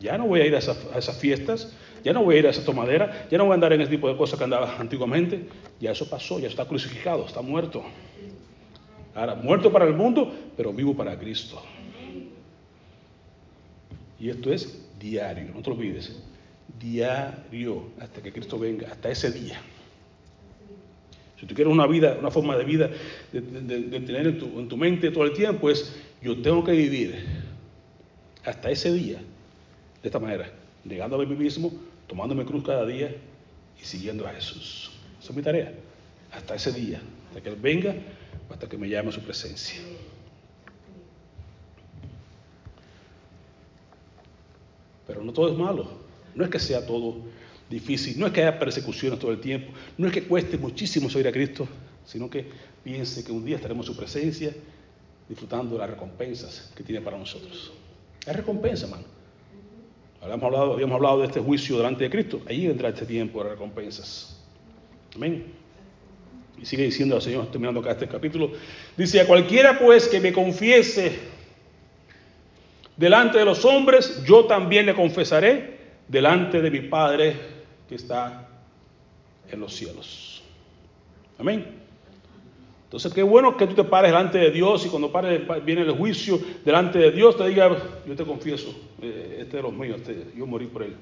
[0.00, 2.46] Ya no voy a ir a esas, a esas fiestas, ya no voy a ir
[2.46, 4.76] a esa tomadera, ya no voy a andar en ese tipo de cosas que andaba
[4.78, 5.48] antiguamente.
[5.80, 7.82] Ya eso pasó, ya está crucificado, está muerto.
[9.14, 11.60] Ahora, muerto para el mundo, pero vivo para Cristo.
[14.20, 16.20] Y esto es diario, no te olvides.
[16.78, 19.60] Diario, hasta que Cristo venga, hasta ese día.
[21.38, 22.90] Si tú quieres una vida, una forma de vida,
[23.32, 23.40] de,
[24.00, 27.24] tener en tu, en tu, mente todo el tiempo, es yo tengo que vivir
[28.44, 30.50] hasta ese día de esta manera,
[30.88, 31.72] negándome a mí mismo,
[32.06, 33.14] tomándome cruz cada día
[33.80, 34.90] y siguiendo a Jesús.
[35.20, 35.72] Esa es mi tarea.
[36.32, 37.94] Hasta ese día, hasta que Él venga,
[38.50, 39.80] hasta que me llame a su presencia.
[45.06, 45.88] Pero no todo es malo.
[46.34, 47.16] No es que sea todo
[47.68, 51.28] difícil, no es que haya persecuciones todo el tiempo, no es que cueste muchísimo seguir
[51.28, 51.68] a Cristo,
[52.06, 52.46] sino que
[52.82, 54.54] piense que un día estaremos en su presencia
[55.28, 57.72] disfrutando de las recompensas que tiene para nosotros.
[58.26, 59.17] Es recompensa, hermano.
[60.20, 62.42] Habíamos hablado, de este juicio delante de Cristo.
[62.46, 64.44] Ahí vendrá este tiempo de recompensas.
[65.14, 65.52] Amén.
[66.60, 68.52] Y sigue diciendo el Señor, terminando acá este capítulo.
[68.96, 71.18] Dice, a cualquiera pues que me confiese
[72.96, 77.36] delante de los hombres, yo también le confesaré delante de mi Padre
[77.88, 78.48] que está
[79.50, 80.42] en los cielos.
[81.38, 81.77] Amén.
[82.88, 85.90] Entonces, qué bueno que tú te pares delante de Dios y cuando pare, viene el
[85.90, 87.76] juicio delante de Dios, te diga,
[88.06, 90.96] yo te confieso, eh, este es los míos, este, yo morí por él.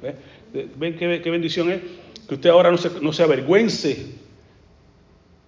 [0.74, 1.80] ¿Ven qué, bendición es?
[2.26, 4.16] Que usted ahora no se, no avergüence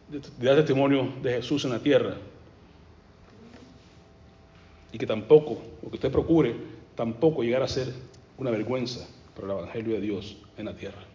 [0.08, 2.14] de, dar testimonio de Jesús en la tierra.
[4.92, 6.54] Y que tampoco, o que usted procure,
[6.94, 7.92] tampoco llegar a ser
[8.36, 11.07] una vergüenza para el Evangelio de Dios en la tierra.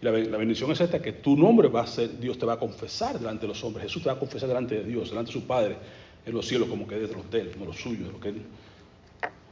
[0.00, 2.58] Y la, bendición es esta, que tu nombre va a ser, Dios te va a
[2.58, 5.40] confesar delante de los hombres, Jesús te va a confesar delante de Dios, delante de
[5.40, 5.76] su Padre,
[6.24, 8.20] en los cielos, como que es de los de él, no los suyos, de lo
[8.20, 8.42] que él.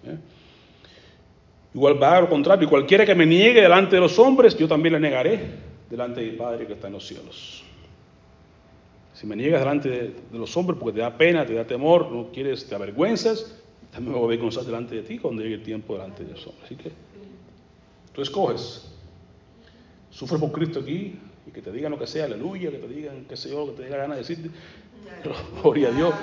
[0.04, 0.18] ¿eh?
[1.74, 4.68] Igual va a lo contrario, y cualquiera que me niegue delante de los hombres, yo
[4.68, 5.40] también le negaré
[5.90, 7.64] delante de mi Padre que está en los cielos.
[9.14, 12.28] Si me niegas delante de, los hombres porque te da pena, te da temor, no
[12.30, 15.94] quieres, te avergüenzas, también me voy a avergonzar delante de ti cuando llegue el tiempo
[15.94, 16.64] delante de los hombres.
[16.66, 16.92] Así que
[18.12, 18.95] tú escoges
[20.16, 21.14] sufre por Cristo aquí
[21.46, 23.72] y que te digan lo que sea, aleluya, que te digan qué sé yo, que
[23.72, 24.48] te dé la gana de decirte,
[25.62, 26.14] gloria a Dios,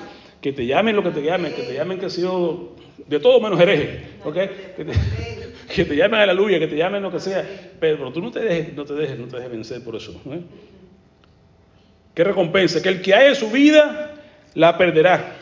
[0.42, 2.72] que te llamen lo que te llamen, que te llamen que ha sido
[3.08, 4.38] de todo menos hereje, ¿ok?
[5.74, 7.44] Que te, llamen aleluya, que te llamen lo que sea,
[7.80, 10.12] pero tú no te dejes, no te dejes, no te dejes vencer por eso.
[10.30, 10.42] ¿eh?
[12.14, 12.80] ¿Qué recompensa?
[12.80, 14.14] Que el que haya su vida
[14.54, 15.36] la perderá.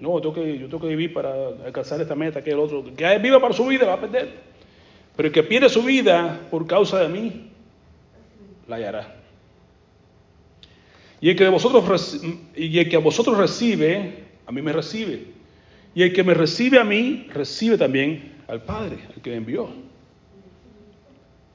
[0.00, 1.32] No, yo tengo, que, yo tengo que vivir para
[1.64, 2.80] alcanzar esta meta, que el otro.
[2.80, 4.28] El que haya viva para su vida va a perder.
[5.16, 7.53] Pero el que pierde su vida por causa de mí,
[8.68, 9.24] la hallará.
[11.20, 15.28] Y el que a vosotros recibe, a mí me recibe.
[15.94, 19.68] Y el que me recibe a mí, recibe también al Padre, al que me envió.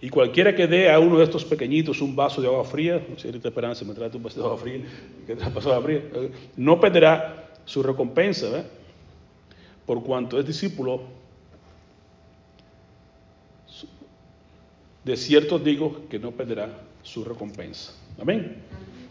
[0.02, 3.28] Y cualquiera que dé a uno de estos pequeñitos un vaso de agua fría, si
[3.28, 4.82] esperanza me trae un vaso de agua fría,
[5.28, 8.66] que te agua fría, eh, no perderá su recompensa,
[9.86, 11.02] por cuanto es discípulo.
[15.04, 17.94] De cierto digo que no perderá su recompensa.
[18.22, 18.58] Amén.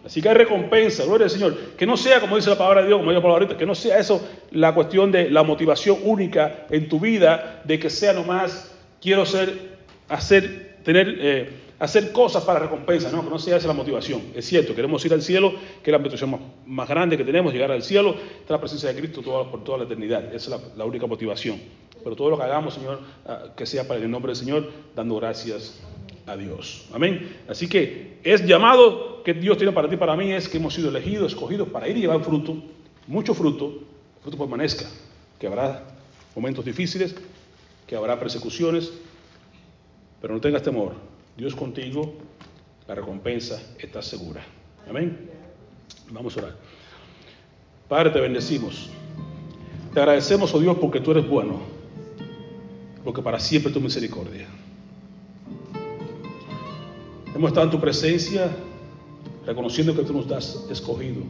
[0.04, 1.56] Así que hay recompensa, gloria al Señor.
[1.76, 3.66] Que no sea, como dice la palabra de Dios, como dice la palabra ahorita, que
[3.66, 8.12] no sea eso la cuestión de la motivación única en tu vida, de que sea
[8.12, 9.78] nomás, quiero ser,
[10.08, 14.22] hacer, tener, eh, hacer cosas para recompensa, no, que no sea esa la motivación.
[14.34, 17.72] Es cierto, queremos ir al cielo, que es la motivación más, grande que tenemos, llegar
[17.72, 20.32] al cielo, está la presencia de Cristo por toda la eternidad.
[20.32, 21.60] Esa es la, la única motivación.
[22.02, 25.16] Pero todo lo que hagamos, Señor, ah, que sea para el nombre del Señor, dando
[25.16, 25.80] gracias
[26.36, 26.86] Dios.
[26.92, 27.36] Amén.
[27.48, 30.88] Así que es llamado que Dios tiene para ti, para mí, es que hemos sido
[30.88, 32.62] elegidos, escogidos para ir y llevar fruto,
[33.06, 33.82] mucho fruto,
[34.22, 34.86] fruto permanezca,
[35.38, 35.84] que habrá
[36.34, 37.14] momentos difíciles,
[37.86, 38.92] que habrá persecuciones,
[40.20, 40.94] pero no tengas temor.
[41.36, 42.14] Dios contigo,
[42.86, 44.42] la recompensa está segura.
[44.88, 45.30] Amén.
[46.10, 46.56] Vamos a orar.
[47.88, 48.90] Padre, te bendecimos.
[49.94, 51.60] Te agradecemos, oh Dios, porque tú eres bueno,
[53.04, 54.46] porque para siempre tu misericordia.
[57.38, 58.50] Hemos estado en tu presencia
[59.46, 61.22] reconociendo que tú nos has escogido,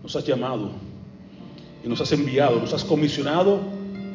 [0.00, 0.70] nos has llamado
[1.84, 3.58] y nos has enviado, nos has comisionado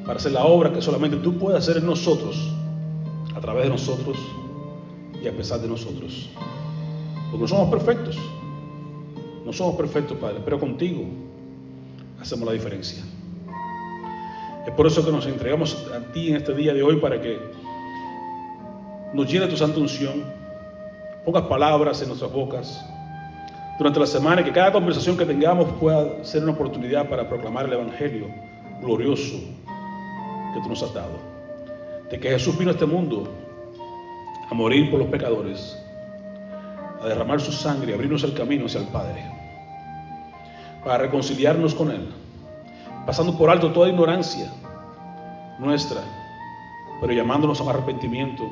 [0.06, 2.50] para hacer la obra que solamente tú puedes hacer en nosotros,
[3.36, 4.18] a través de nosotros
[5.22, 6.30] y a pesar de nosotros.
[7.32, 8.18] Porque no somos perfectos,
[9.46, 11.04] no somos perfectos, Padre, pero contigo
[12.22, 13.04] hacemos la diferencia.
[14.66, 17.40] Es por eso que nos entregamos a ti en este día de hoy para que
[19.14, 20.42] nos llene tu santa unción,
[21.26, 22.86] pongas palabras en nuestras bocas
[23.78, 27.66] durante la semana y que cada conversación que tengamos pueda ser una oportunidad para proclamar
[27.66, 28.28] el Evangelio
[28.82, 29.38] glorioso
[30.54, 31.18] que tú nos has dado.
[32.10, 33.28] De que Jesús vino a este mundo
[34.50, 35.78] a morir por los pecadores,
[37.02, 39.24] a derramar su sangre, a abrirnos el camino hacia el Padre,
[40.84, 42.10] para reconciliarnos con Él,
[43.06, 44.52] pasando por alto toda ignorancia
[45.58, 46.02] nuestra,
[47.00, 48.44] pero llamándonos a un arrepentimiento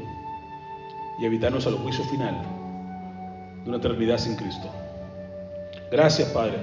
[1.20, 2.61] y evitarnos el juicio final
[3.64, 4.70] de una eternidad sin Cristo.
[5.92, 6.58] Gracias, Padre.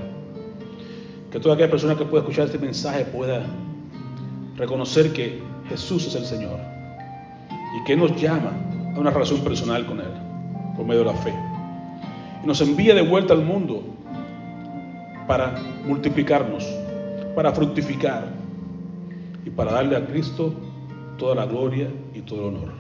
[1.31, 3.45] Que toda aquella persona que pueda escuchar este mensaje pueda
[4.57, 6.59] reconocer que Jesús es el Señor
[7.79, 8.53] y que nos llama
[8.95, 10.11] a una relación personal con Él
[10.77, 11.35] por medio de la fe.
[12.43, 13.83] Y nos envía de vuelta al mundo
[15.27, 16.65] para multiplicarnos,
[17.35, 18.29] para fructificar
[19.45, 20.55] y para darle a Cristo
[21.19, 22.73] toda la gloria y todo el honor.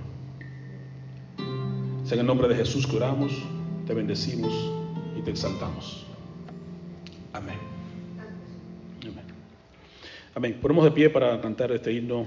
[2.04, 3.32] Sea en el nombre de Jesús que oramos,
[3.88, 4.52] te bendecimos
[5.18, 6.04] y te exaltamos.
[7.32, 7.56] Amén.
[9.00, 9.24] Amén.
[10.34, 10.58] Amén.
[10.60, 12.26] Ponemos de pie para cantar este himno.